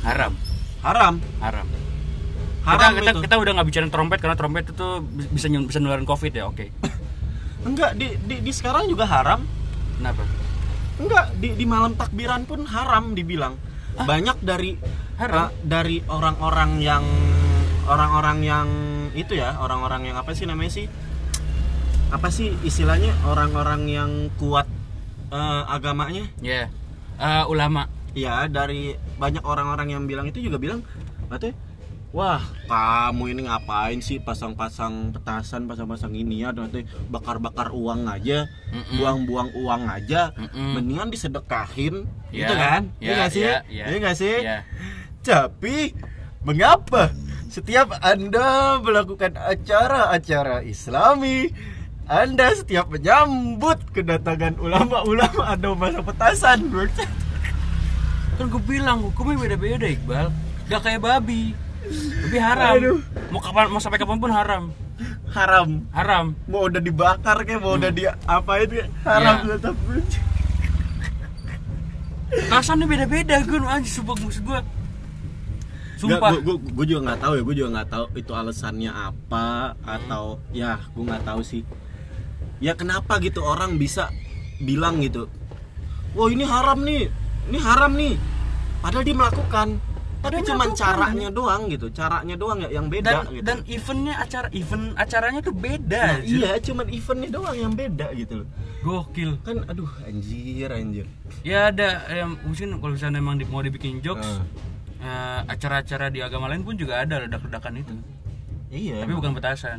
haram 0.00 0.32
haram. 0.80 1.14
haram 1.40 1.66
Haram 2.64 2.90
kita, 2.92 3.00
kita, 3.00 3.10
itu. 3.12 3.20
kita 3.28 3.36
udah 3.36 3.52
nggak 3.56 3.68
bicara 3.68 3.86
trompet 3.88 4.18
karena 4.20 4.36
trompet 4.36 4.64
itu 4.72 4.86
bisa 5.28 5.46
bisa 5.52 5.78
nularin 5.80 6.04
covid 6.04 6.32
ya 6.32 6.48
oke 6.48 6.68
Enggak, 7.68 7.96
di, 7.96 8.12
di, 8.20 8.44
di 8.44 8.52
sekarang 8.52 8.88
juga 8.88 9.04
haram. 9.04 9.40
kenapa 9.96 10.20
Enggak, 10.94 11.32
di, 11.36 11.48
di 11.56 11.64
malam 11.64 11.96
takbiran 11.96 12.44
pun 12.44 12.68
haram 12.68 13.16
dibilang. 13.16 13.56
Banyak 13.96 14.38
dari 14.40 14.76
Haram? 15.16 15.48
eh, 15.48 15.50
dari 15.60 15.96
orang-orang 16.04 16.78
yang 16.78 17.04
orang-orang 17.84 18.38
yang 18.40 18.68
itu 19.12 19.32
ya, 19.32 19.56
orang-orang 19.58 20.12
yang 20.12 20.16
apa 20.16 20.36
sih 20.36 20.44
namanya 20.44 20.72
sih? 20.72 20.86
Apa 22.14 22.30
sih 22.30 22.54
istilahnya 22.62 23.10
orang-orang 23.26 23.90
yang 23.90 24.10
kuat 24.38 24.70
eh, 25.28 25.62
agamanya? 25.66 26.30
ya 26.38 26.70
Eh, 27.14 27.44
ulama 27.46 27.90
Ya, 28.14 28.46
dari 28.46 28.94
banyak 29.18 29.42
orang-orang 29.42 29.90
yang 29.90 30.06
bilang 30.06 30.30
itu 30.30 30.38
juga 30.38 30.54
bilang 30.54 30.86
katanya 31.26 31.58
Wah, 32.14 32.38
kamu 32.70 33.34
ini 33.34 33.50
ngapain 33.50 33.98
sih 33.98 34.22
pasang-pasang 34.22 35.10
petasan, 35.10 35.66
pasang-pasang 35.66 36.14
ini 36.14 36.46
ya, 36.46 36.54
nanti 36.54 36.86
bakar-bakar 37.10 37.74
uang 37.74 38.06
aja, 38.06 38.46
buang-buang 38.94 39.50
uang 39.58 39.90
aja, 39.90 40.30
Mm-mm. 40.38 40.78
mendingan 40.78 41.10
disedekahin, 41.10 42.06
Ya, 42.30 42.46
gitu 42.46 42.54
kan? 42.54 42.82
ya, 43.02 43.06
Iya 43.10 43.12
nggak 43.18 43.30
sih? 43.34 43.42
ya, 43.42 43.56
ya, 43.66 43.84
Iya 43.90 43.96
nggak 43.98 44.14
sih? 44.14 44.36
ya. 44.46 44.58
Tapi 45.26 45.76
mengapa 46.46 47.10
setiap 47.50 47.98
anda 47.98 48.78
melakukan 48.78 49.34
acara-acara 49.34 50.62
Islami, 50.62 51.50
anda 52.04 52.52
setiap 52.52 52.92
menyambut 52.92 53.80
kedatangan 53.96 54.60
ulama-ulama 54.60 55.56
atau 55.56 55.72
masa 55.72 56.04
petasan, 56.04 56.68
kan 58.34 58.50
gue 58.50 58.62
bilang 58.66 58.98
hukumnya 59.00 59.40
beda-beda 59.40 59.86
Iqbal. 59.88 60.28
Gak 60.68 60.80
kayak 60.84 61.00
babi. 61.00 61.54
Lebih 62.28 62.40
haram. 62.40 62.74
Aduh. 62.76 62.98
mau 63.30 63.40
kapan 63.40 63.68
mau 63.70 63.80
sampai 63.80 64.00
kapan 64.00 64.18
pun 64.18 64.32
haram. 64.32 64.72
Haram. 65.30 65.84
haram. 65.94 66.26
Mau 66.50 66.66
udah 66.66 66.82
dibakar 66.82 67.40
kayak 67.46 67.60
mau 67.62 67.78
udah 67.78 67.92
di 67.92 68.08
apa 68.08 68.52
itu 68.64 68.82
haram 69.06 69.34
Ya. 69.44 69.54
tetap. 69.56 69.74
Rasanya 72.50 72.84
beda-beda 72.90 73.36
gue 73.46 73.58
anjir 73.62 73.92
sumpah 73.94 74.16
maksud 74.18 74.42
gue 74.42 74.60
sumpah. 75.94 76.30
gue 76.42 76.56
gue 76.58 76.86
juga 76.90 77.00
nggak 77.12 77.20
tahu 77.22 77.32
ya 77.38 77.42
gue 77.46 77.54
juga 77.54 77.68
nggak 77.78 77.88
tahu 77.94 78.04
itu 78.18 78.32
alasannya 78.34 78.90
apa 78.90 79.78
atau 79.86 80.42
ya 80.50 80.82
gue 80.90 81.04
nggak 81.06 81.22
tahu 81.22 81.40
sih 81.46 81.62
ya 82.62 82.72
kenapa 82.74 83.18
gitu 83.18 83.42
orang 83.42 83.78
bisa 83.78 84.10
bilang 84.62 85.02
gitu? 85.02 85.26
Wah 86.14 86.30
ini 86.30 86.46
haram 86.46 86.78
nih. 86.86 87.10
Ini 87.50 87.58
haram 87.58 87.92
nih. 87.98 88.14
Padahal 88.80 89.04
dia 89.04 89.16
melakukan. 89.16 89.68
Tapi 90.24 90.40
melakukan. 90.40 90.72
caranya 90.72 91.28
doang 91.28 91.68
gitu. 91.68 91.86
Caranya 91.92 92.32
doang 92.40 92.56
ya 92.64 92.68
yang 92.72 92.88
beda 92.88 93.10
dan 93.12 93.24
gitu. 93.28 93.44
dan 93.44 93.58
eventnya 93.68 94.14
acara 94.16 94.48
event 94.56 94.84
acaranya 94.96 95.40
tuh 95.44 95.52
beda 95.52 96.04
Nah, 96.16 96.18
iya 96.24 96.52
cuman 96.64 96.86
eventnya 96.88 97.28
doang 97.28 97.56
yang 97.58 97.72
beda 97.76 98.06
gitu 98.16 98.40
loh. 98.40 98.48
Gokil. 98.80 99.36
Kan 99.44 99.68
aduh 99.68 99.90
anjir 100.08 100.72
anjir. 100.72 101.06
Ya 101.44 101.68
ada 101.68 102.08
yang 102.08 102.40
mungkin 102.40 102.80
kalau 102.80 102.92
misalnya 102.96 103.20
memang 103.20 103.36
mau 103.52 103.60
dibikin 103.60 104.00
jokes 104.00 104.24
Ah. 104.24 104.40
eh, 105.04 105.40
acara-acara 105.52 106.08
di 106.08 106.24
agama 106.24 106.48
lain 106.48 106.64
pun 106.64 106.80
juga 106.80 107.04
ada 107.04 107.20
ledak-ledakan 107.20 107.84
itu. 107.84 107.92
Iya 108.72 109.04
tapi 109.04 109.12
emang. 109.12 109.20
bukan 109.20 109.32
petasan 109.36 109.78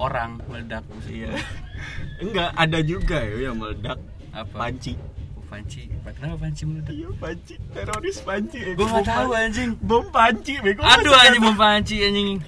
orang 0.00 0.40
meledak 0.48 0.80
Iya. 1.04 1.36
Enggak, 2.24 2.50
ada 2.54 2.78
juga 2.80 3.20
ya 3.20 3.36
yang 3.46 3.56
meledak 3.56 4.00
apa 4.30 4.54
panci. 4.56 4.96
Oh, 5.34 5.44
panci 5.44 5.90
kenapa 6.10 6.36
panci 6.40 6.62
meledak 6.64 6.94
Iya, 6.94 7.08
panci. 7.14 7.54
Teroris 7.70 8.18
panci. 8.20 8.58
Eh, 8.58 8.72
gue 8.72 8.80
nggak 8.80 8.96
bom 8.96 9.06
tahu 9.06 9.30
anjing 9.34 9.70
Bom 9.78 10.04
panci, 10.08 10.54
bego. 10.58 10.80
aduh 10.80 11.12
anjing 11.12 11.42
mau 11.42 11.54
panci 11.54 11.96
anjing 12.00 12.40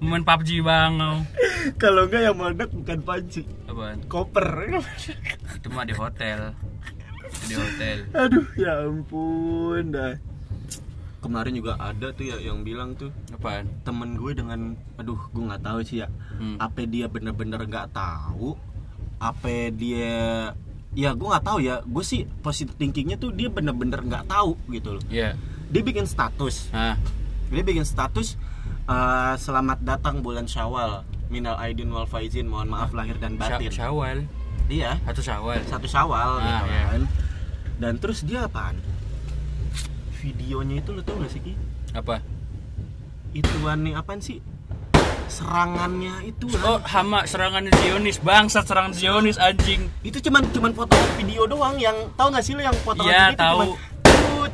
main 0.00 0.22
PUBG 0.22 0.60
bangau 0.60 1.20
tahu? 1.20 1.76
Kalau 1.76 2.04
enggak 2.04 2.22
yang 2.22 2.36
meledak 2.36 2.68
bukan 2.70 2.98
panci, 3.00 3.40
apaan 3.64 4.00
koper. 4.06 4.48
itu 5.52 5.68
mah 5.68 5.84
di 5.84 5.92
hotel 5.92 6.56
di 7.42 7.54
hotel 7.54 7.96
Aduh, 8.10 8.42
ya 8.54 8.80
ampun 8.82 9.92
dah. 9.92 10.16
Kemarin 11.20 11.52
juga 11.52 11.76
ada 11.76 12.10
tuh 12.10 12.24
ya 12.24 12.36
yang 12.38 12.60
bilang 12.60 12.92
tuh 12.94 13.12
apaan 13.30 13.68
temen 13.82 14.14
gue 14.14 14.32
dengan 14.32 14.72
aduh 14.96 15.20
gue 15.26 15.44
nggak 15.44 15.62
tahu 15.62 15.78
sih 15.80 16.00
ya 16.00 16.08
Hmm. 16.32 16.56
apa 16.56 16.82
dia 16.82 17.04
bener-bener 17.06 17.60
nggak 17.62 17.92
tahu 17.92 18.56
apa 19.18 19.48
dia 19.70 20.16
ya 20.90 21.12
gue 21.12 21.28
nggak 21.28 21.44
tahu 21.44 21.58
ya 21.60 21.80
gue 21.82 22.00
sih 22.02 22.24
positive 22.40 22.72
thinkingnya 22.74 23.14
tuh 23.14 23.30
dia 23.30 23.46
bener-bener 23.46 24.00
nggak 24.00 24.24
tahu 24.26 24.56
gitu 24.66 24.96
loh 24.96 25.04
Iya. 25.06 25.36
dia 25.68 25.82
bikin 25.82 26.02
status 26.02 26.72
dia 27.46 27.62
bikin 27.62 27.84
status 27.84 28.40
eh, 28.82 29.34
selamat 29.36 29.78
datang 29.80 30.18
bulan 30.18 30.44
Syawal 30.44 31.04
minal 31.28 31.54
aidin 31.56 31.86
wal 31.88 32.04
faizin 32.04 32.48
mohon 32.48 32.66
maaf 32.66 32.90
lahir 32.90 33.14
dan 33.14 33.36
batin 33.36 33.68
Syawal. 33.68 34.24
iya 34.66 34.96
Satu 35.04 35.20
Syawal. 35.20 35.60
satu 35.62 35.84
Syawal 35.84 36.30
Ah, 36.32 36.42
gitu 36.42 36.64
iya. 36.66 36.82
kan 36.88 37.02
dan 37.76 37.92
terus 37.96 38.24
dia 38.24 38.40
apaan 38.42 38.80
videonya 40.20 40.78
itu 40.78 40.90
lo 40.90 41.00
tau 41.00 41.16
gak 41.16 41.30
sih 41.30 41.40
Ki? 41.40 41.52
Apa? 41.92 42.20
ituan 43.30 43.80
nih 43.80 43.94
apaan 43.94 44.18
sih 44.18 44.42
serangannya 45.26 46.26
itu 46.26 46.50
Oh, 46.60 46.82
hama 46.82 47.22
serangan 47.22 47.62
Zionis, 47.72 48.18
bangsat 48.18 48.66
serangan 48.66 48.90
Zionis 48.90 49.38
anjing. 49.38 49.86
itu 50.02 50.18
cuman 50.20 50.42
cuman 50.48 50.74
foto 50.74 50.90
video 51.14 51.46
doang 51.46 51.78
yang 51.78 51.94
tahu 52.14 52.28
nggak 52.28 52.42
sih 52.42 52.52
lo 52.52 52.60
yang 52.60 52.74
foto 52.76 53.00
Iya, 53.00 53.30
video 53.30 53.32
itu 53.32 53.38
tahu. 53.38 53.60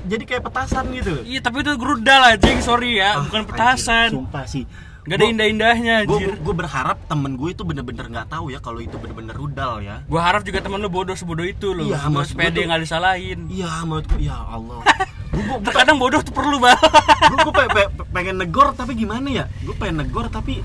jadi 0.05 0.25
kayak 0.27 0.43
petasan 0.45 0.85
gitu 0.93 1.15
Iya, 1.25 1.41
tapi 1.41 1.57
itu 1.59 1.73
grudal 1.75 2.23
anjing, 2.29 2.61
sorry 2.61 3.01
ya, 3.01 3.17
Ah, 3.17 3.25
bukan 3.25 3.43
petasan. 3.47 4.09
sumpah 4.13 4.45
sih 4.45 4.65
Gak 5.07 5.17
ada 5.17 5.27
indah-indahnya 5.29 5.95
gue 6.03 6.19
anjir. 6.19 6.35
gue 6.37 6.55
berharap 6.57 6.99
temen 7.05 7.33
gue 7.33 7.49
itu 7.49 7.63
bener-bener 7.63 8.07
nggak 8.09 8.27
tahu 8.29 8.51
ya 8.51 8.59
kalau 8.59 8.79
itu 8.79 8.95
bener-bener 8.95 9.33
rudal 9.33 9.79
ya 9.79 10.03
Gua 10.05 10.19
harap 10.21 10.43
juga 10.43 10.59
temen 10.59 10.77
lu 10.77 10.89
bodoh 10.89 11.15
sebodoh 11.15 11.43
itu 11.43 11.71
loh. 11.71 11.87
Iya, 11.87 12.03
Gua 12.05 12.21
gua 12.21 12.43
dia 12.43 12.51
tuh- 12.53 12.67
nggak 12.67 12.83
disalahin. 12.83 13.39
iya 13.47 13.71
menurutku 13.81 14.19
ya 14.19 14.35
Allah 14.35 14.83
gue 15.33 15.43
Terkadang 15.63 15.97
bodoh 15.97 16.19
tuh 16.21 16.33
perlu 16.33 16.59
banget. 16.59 16.91
gue 17.39 17.53
pengen 18.09 18.37
negor 18.37 18.73
tapi 18.73 18.93
gimana 18.95 19.29
ya 19.29 19.45
gue 19.59 19.75
pengen 19.75 20.03
negor 20.03 20.27
tapi 20.27 20.59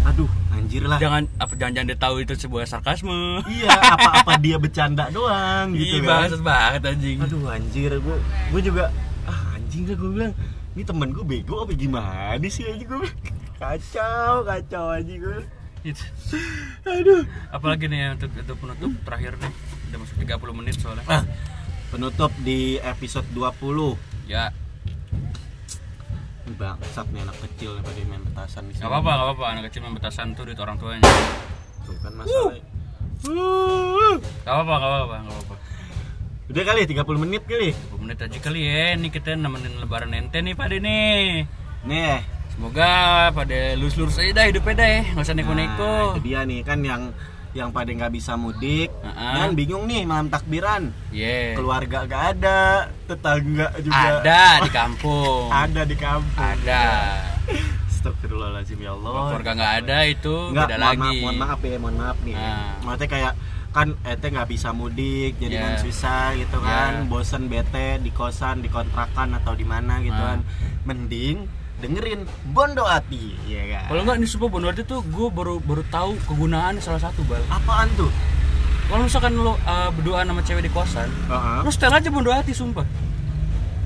aduh 0.00 0.30
anjir 0.50 0.82
lah 0.82 0.96
jangan 0.96 1.28
apa 1.34 1.52
jangan-jangan 1.52 1.88
dia 1.88 1.98
tahu 1.98 2.16
itu 2.18 2.32
sebuah 2.34 2.64
sarkasme. 2.64 3.44
iya 3.50 3.68
apa 3.68 4.22
apa 4.22 4.32
dia 4.38 4.56
bercanda 4.56 5.10
doang 5.10 5.74
gitu 5.74 5.98
Iya, 5.98 6.00
kan 6.00 6.08
bangsat 6.24 6.40
banget 6.40 6.80
anjing. 6.86 7.16
aduh 7.18 7.42
anjir 7.46 7.90
gue 7.92 8.16
gue 8.48 8.60
juga 8.62 8.88
ah 9.24 9.54
anjing 9.54 9.84
gue 9.86 10.08
bilang 10.08 10.32
ini 10.72 10.82
temen 10.82 11.10
gue 11.10 11.20
bego 11.22 11.60
apa 11.60 11.74
gimana 11.74 12.40
sih 12.46 12.64
anjing 12.64 12.88
gue. 12.88 13.10
Kacau 13.58 14.46
kacau 14.46 14.84
anjing 14.94 15.20
gue 15.22 15.40
Itu. 15.86 16.02
aduh 16.86 17.22
Apalagi 17.54 17.86
nih 17.86 17.98
ya 18.02 18.08
untuk 18.18 18.30
untuk 18.34 18.56
penutup 18.58 18.90
terakhir 19.06 19.32
nih. 19.38 19.52
Udah 19.88 19.98
masuk 20.02 20.16
30 20.18 20.58
menit 20.58 20.74
soalnya. 20.78 21.04
ah, 21.06 21.22
penutup 21.94 22.32
di 22.42 22.76
episode 22.82 23.26
20 23.30 23.94
Ya, 24.28 24.52
bangsat 26.58 27.06
nih 27.14 27.22
anak 27.24 27.38
kecil 27.48 27.78
nih 27.78 27.82
pada 27.86 28.00
main 28.04 28.22
petasan 28.28 28.62
di 28.68 28.72
sini 28.76 28.82
nggak 28.84 28.92
apa-apa, 28.92 29.10
nggak 29.14 29.26
apa-apa. 29.30 29.44
Anak 29.48 29.62
kecil 29.70 29.80
main 29.86 29.94
petasan 29.96 30.26
tuh 30.36 30.44
duit 30.48 30.58
orang 30.60 30.76
tuanya. 30.76 31.04
Tuh 31.86 31.96
kan 32.02 32.12
masalah 32.16 32.58
Uh. 33.18 34.14
Gak 34.46 34.54
apa-apa, 34.54 34.74
gak 34.78 34.90
apa-apa, 34.94 35.16
gak 35.26 35.34
apa-apa. 35.34 35.56
udah 36.48 36.62
kali 36.64 36.80
30 36.86 37.18
menit 37.18 37.42
kali 37.44 37.74
20 37.90 38.04
menit 38.06 38.18
aja 38.22 38.38
kali 38.38 38.60
ya. 38.62 38.94
Ini 38.94 39.08
kita 39.10 39.34
nemenin 39.34 39.74
lebaran 39.82 40.14
ente 40.14 40.38
nih 40.38 40.54
pada 40.54 40.78
nih. 40.78 41.42
nih 41.82 42.37
Semoga 42.58 43.30
pada 43.30 43.58
lurus-lurus 43.78 44.18
aja 44.18 44.42
dah 44.42 44.46
hidupnya 44.50 44.74
ya. 44.82 45.00
Nggak 45.14 45.24
usah 45.30 45.36
neko-neko. 45.38 45.86
Nah, 45.94 46.10
itu 46.10 46.20
dia 46.26 46.40
nih 46.42 46.60
kan 46.66 46.82
yang 46.82 47.02
yang 47.54 47.70
pada 47.70 47.86
nggak 47.86 48.12
bisa 48.12 48.34
mudik 48.34 48.90
Heeh. 48.90 49.34
dan 49.38 49.54
bingung 49.56 49.88
nih 49.88 50.04
malam 50.04 50.28
takbiran 50.28 50.92
yeah. 51.08 51.56
keluarga 51.56 52.04
gak 52.04 52.24
ada 52.36 52.92
tetangga 53.08 53.72
juga 53.80 54.20
ada 54.20 54.42
di 54.60 54.70
kampung 54.70 55.48
ada 55.64 55.82
di 55.88 55.96
kampung 55.96 56.36
ada 56.44 56.84
Astagfirullahaladzim 57.88 58.78
ya 58.78 58.92
Allah 58.94 59.10
keluarga 59.32 59.52
nggak 59.58 59.74
ada 59.82 59.98
itu 60.06 60.36
Nggak, 60.54 60.66
beda 60.70 60.76
mohon 60.76 60.86
lagi 60.86 61.00
maaf, 61.00 61.16
mohon 61.24 61.38
maaf 61.40 61.60
ya, 61.64 61.76
mohon 61.80 61.96
maaf 61.98 62.18
nih. 62.22 62.34
Nah. 62.36 62.70
Maksudnya 62.84 63.08
kayak 63.10 63.32
kan 63.68 63.88
ete 64.06 64.26
nggak 64.30 64.48
bisa 64.48 64.68
mudik, 64.70 65.32
jadi 65.42 65.54
Yeah. 65.58 65.64
kan 65.64 65.72
susah 65.82 66.24
gitu 66.38 66.58
kan, 66.62 66.92
Yeah. 66.94 67.08
bosen 67.10 67.42
bete 67.50 67.88
di 67.98 68.10
kosan, 68.14 68.62
di 68.62 68.68
kontrakan 68.70 69.34
atau 69.34 69.52
di 69.58 69.66
mana 69.66 69.98
gitu 70.04 70.14
Ah. 70.14 70.36
kan. 70.36 70.40
Mending 70.86 71.48
dengerin 71.78 72.20
Bondo 72.48 72.82
Ati, 72.82 73.38
ya 73.46 73.62
kan. 73.68 73.82
kalau 73.86 74.02
nggak 74.02 74.18
di 74.18 74.26
Sumpah 74.26 74.48
Bondoati 74.48 74.82
tuh 74.82 74.98
gue 75.00 75.28
baru 75.28 75.58
baru 75.58 75.86
tahu 75.86 76.18
kegunaan 76.26 76.78
salah 76.78 76.98
satu 76.98 77.22
bal 77.22 77.38
Apaan 77.48 77.86
tuh? 77.94 78.10
kalau 78.88 79.04
misalkan 79.04 79.36
lo 79.36 79.54
uh, 79.54 79.92
berdua 79.92 80.22
sama 80.22 80.42
cewek 80.42 80.64
di 80.64 80.72
kosan 80.72 81.06
Heeh. 81.28 81.58
lo 81.62 81.70
setel 81.70 81.92
aja 81.92 82.08
Bondoati 82.08 82.50
sumpah 82.50 82.82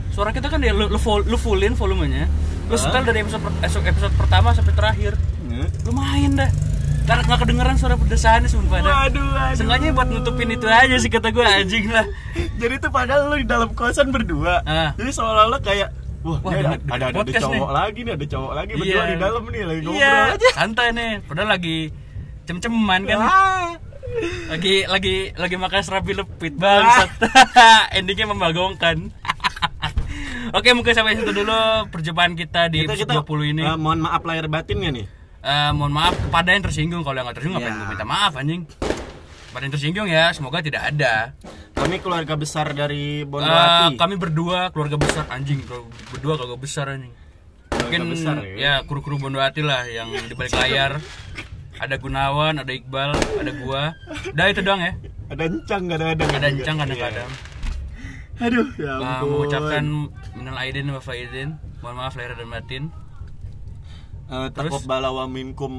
suara 0.08 0.30
kita 0.30 0.46
kan 0.46 0.60
ya 0.60 0.70
lo, 0.70 0.86
lo, 0.86 0.96
full- 0.96 1.24
lo 1.24 1.36
fullin 1.36 1.72
volumenya 1.72 2.28
lo 2.66 2.76
Hah? 2.76 2.80
setel 2.80 3.02
dari 3.02 3.20
episode 3.20 3.42
per- 3.42 3.60
episode, 3.60 4.14
pertama 4.14 4.52
sampai 4.52 4.72
terakhir 4.72 5.12
Nge? 5.42 5.84
lumayan 5.84 6.32
dah 6.34 6.50
nggak 7.02 7.18
nggak 7.26 7.38
kedengeran 7.40 7.74
suara 7.74 7.98
pedesahannya 7.98 8.46
sumpah 8.46 8.78
dah 8.78 8.94
Waduh. 9.04 9.52
Sengaja 9.52 9.90
buat 9.90 10.06
nutupin 10.06 10.48
itu 10.48 10.64
aja 10.64 10.94
sih 10.96 11.10
kata 11.10 11.28
gue 11.28 11.42
anjing 11.42 11.90
lah 11.90 12.06
Jadi 12.56 12.78
tuh 12.78 12.88
padahal 12.88 13.26
lu 13.26 13.36
di 13.36 13.44
dalam 13.44 13.74
kosan 13.74 14.08
berdua. 14.08 14.62
Ah. 14.62 14.94
Jadi 14.94 15.10
seolah-olah 15.10 15.58
kayak 15.58 15.90
Wah, 16.22 16.38
Wah, 16.38 16.50
ada, 16.52 16.78
ada- 16.78 16.78
ada, 16.88 17.04
ada, 17.18 17.30
cowok 17.34 17.50
nih. 17.50 17.62
lagi 17.72 18.00
nih, 18.00 18.12
ada 18.14 18.26
cowok 18.28 18.52
lagi 18.52 18.72
berdua 18.72 19.02
di 19.04 19.16
dalam 19.16 19.42
nih 19.44 19.62
lagi 19.64 19.80
ngobrol 19.80 19.98
iya, 19.98 20.16
aja. 20.32 20.48
santai 20.52 20.88
nih 20.90 21.10
padahal 21.20 21.50
lagi 21.50 21.76
cem-ceman 22.42 23.00
kan 23.04 23.18
Ah. 23.18 23.70
lagi 24.48 24.74
lagi 24.84 25.16
lagi 25.32 25.56
makan 25.56 25.80
serabi 25.80 26.12
lepit 26.12 26.54
bangsat 26.54 27.10
endingnya 27.96 28.28
membagongkan 28.28 29.10
oke 30.56 30.68
mungkin 30.72 30.92
sampai 30.92 31.16
situ 31.16 31.32
dulu 31.32 31.58
perjumpaan 31.88 32.34
kita 32.34 32.66
di 32.66 32.84
Kita, 32.84 32.94
kita 32.94 33.12
20 33.18 33.52
ini 33.52 33.62
eh, 33.64 33.74
mohon 33.74 33.98
maaf 34.00 34.22
lahir 34.22 34.46
batinnya 34.46 34.90
nih. 34.92 35.06
Eh, 35.40 35.70
mohon 35.72 35.90
maaf 35.90 36.14
kepada 36.14 36.50
yang 36.50 36.62
tersinggung 36.62 37.02
kalau 37.02 37.14
yang 37.14 37.24
nggak 37.24 37.36
tersinggung 37.36 37.58
ngapain 37.58 37.72
Ya. 37.72 37.80
gue 37.80 37.90
minta 37.90 38.06
maaf 38.06 38.32
anjing 38.36 38.62
pada 39.52 39.62
yang 39.62 39.72
tersinggung 39.72 40.08
ya 40.08 40.32
semoga 40.32 40.64
tidak 40.64 40.88
ada. 40.88 41.36
Kami 41.72 42.00
keluarga 42.00 42.34
besar 42.34 42.72
dari 42.72 43.20
Eh, 43.20 43.28
Bondoati. 43.28 43.96
kami 43.96 44.14
berdua 44.16 44.72
keluarga 44.72 44.96
besar 44.96 45.24
anjing 45.28 45.60
berdua 46.10 46.36
keluarga 46.36 46.56
besar 46.56 46.86
anjing. 46.90 47.12
Mungkin 47.72 48.00
besar, 48.08 48.36
ya, 48.44 48.56
ya. 48.56 48.74
kru-kru 48.84 49.16
Bondo 49.16 49.36
Hati 49.36 49.60
lah 49.60 49.84
yang 49.84 50.08
di 50.12 50.32
balik 50.32 50.52
layar. 50.54 50.96
Ada 51.76 51.98
Gunawan 51.98 52.56
ada 52.56 52.70
Iqbal 52.70 53.12
ada 53.12 53.52
gua. 53.58 53.92
Dah 54.32 54.46
itu 54.48 54.62
doang 54.62 54.80
ya? 54.80 54.92
Ada 55.28 55.42
encang 55.48 55.82
kadang-kadang. 55.88 56.28
Ada. 56.30 56.46
Encang 56.48 56.76
kadang-kadang. 56.78 57.30
Iya. 57.30 57.50
aduh 58.42 58.66
ya 58.74 58.92
ampun. 58.98 59.28
mengucapkan 59.28 59.84
minal 60.34 60.56
aidin 60.58 60.88
wa 60.90 60.98
faizin 60.98 61.60
mohon 61.78 61.94
maaf 61.94 62.16
lahir 62.16 62.32
dan 62.34 62.48
batin. 62.48 62.84
Eh, 64.32 64.48
takut 64.50 64.80
balawa 64.82 65.28
minkum 65.28 65.76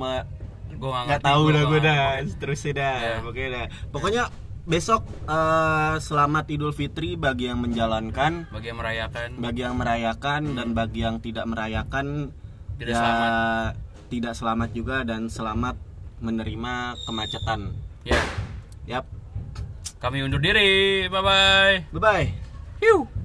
gua 0.76 1.06
nggak 1.06 1.22
tahu 1.22 1.44
dah 1.50 1.64
gue 1.64 1.80
dah 1.80 2.00
terusnya 2.36 2.74
dah 2.74 2.96
Ya. 2.96 3.14
pokoknya 3.20 3.50
dah. 3.50 3.66
Pokoknya 3.90 4.24
besok 4.64 5.02
eh, 5.26 5.96
selamat 6.00 6.46
Idul 6.50 6.72
Fitri 6.72 7.16
bagi 7.16 7.48
yang 7.48 7.60
menjalankan 7.60 8.48
bagi 8.48 8.68
yang 8.68 8.80
merayakan. 8.80 9.30
bagi 9.38 9.62
yang 9.62 9.76
merayakan 9.76 10.42
dan 10.54 10.68
bagi 10.72 11.00
yang 11.02 11.18
tidak 11.20 11.46
merayakan 11.46 12.32
Tidak 12.74 12.90
ya, 12.90 12.98
selamat. 12.98 13.32
tidak 14.08 14.34
selamat 14.34 14.70
juga 14.72 14.98
dan 15.04 15.28
selamat 15.28 15.76
menerima 16.20 16.74
kemacetan. 17.04 17.76
Ya. 18.04 18.20
Yap. 18.86 19.06
Kami 20.00 20.20
undur 20.22 20.40
diri. 20.40 21.08
Bye 21.08 21.20
bye 21.20 21.76
bye 21.92 22.00
bye 22.00 22.26
Hiu. 22.80 23.23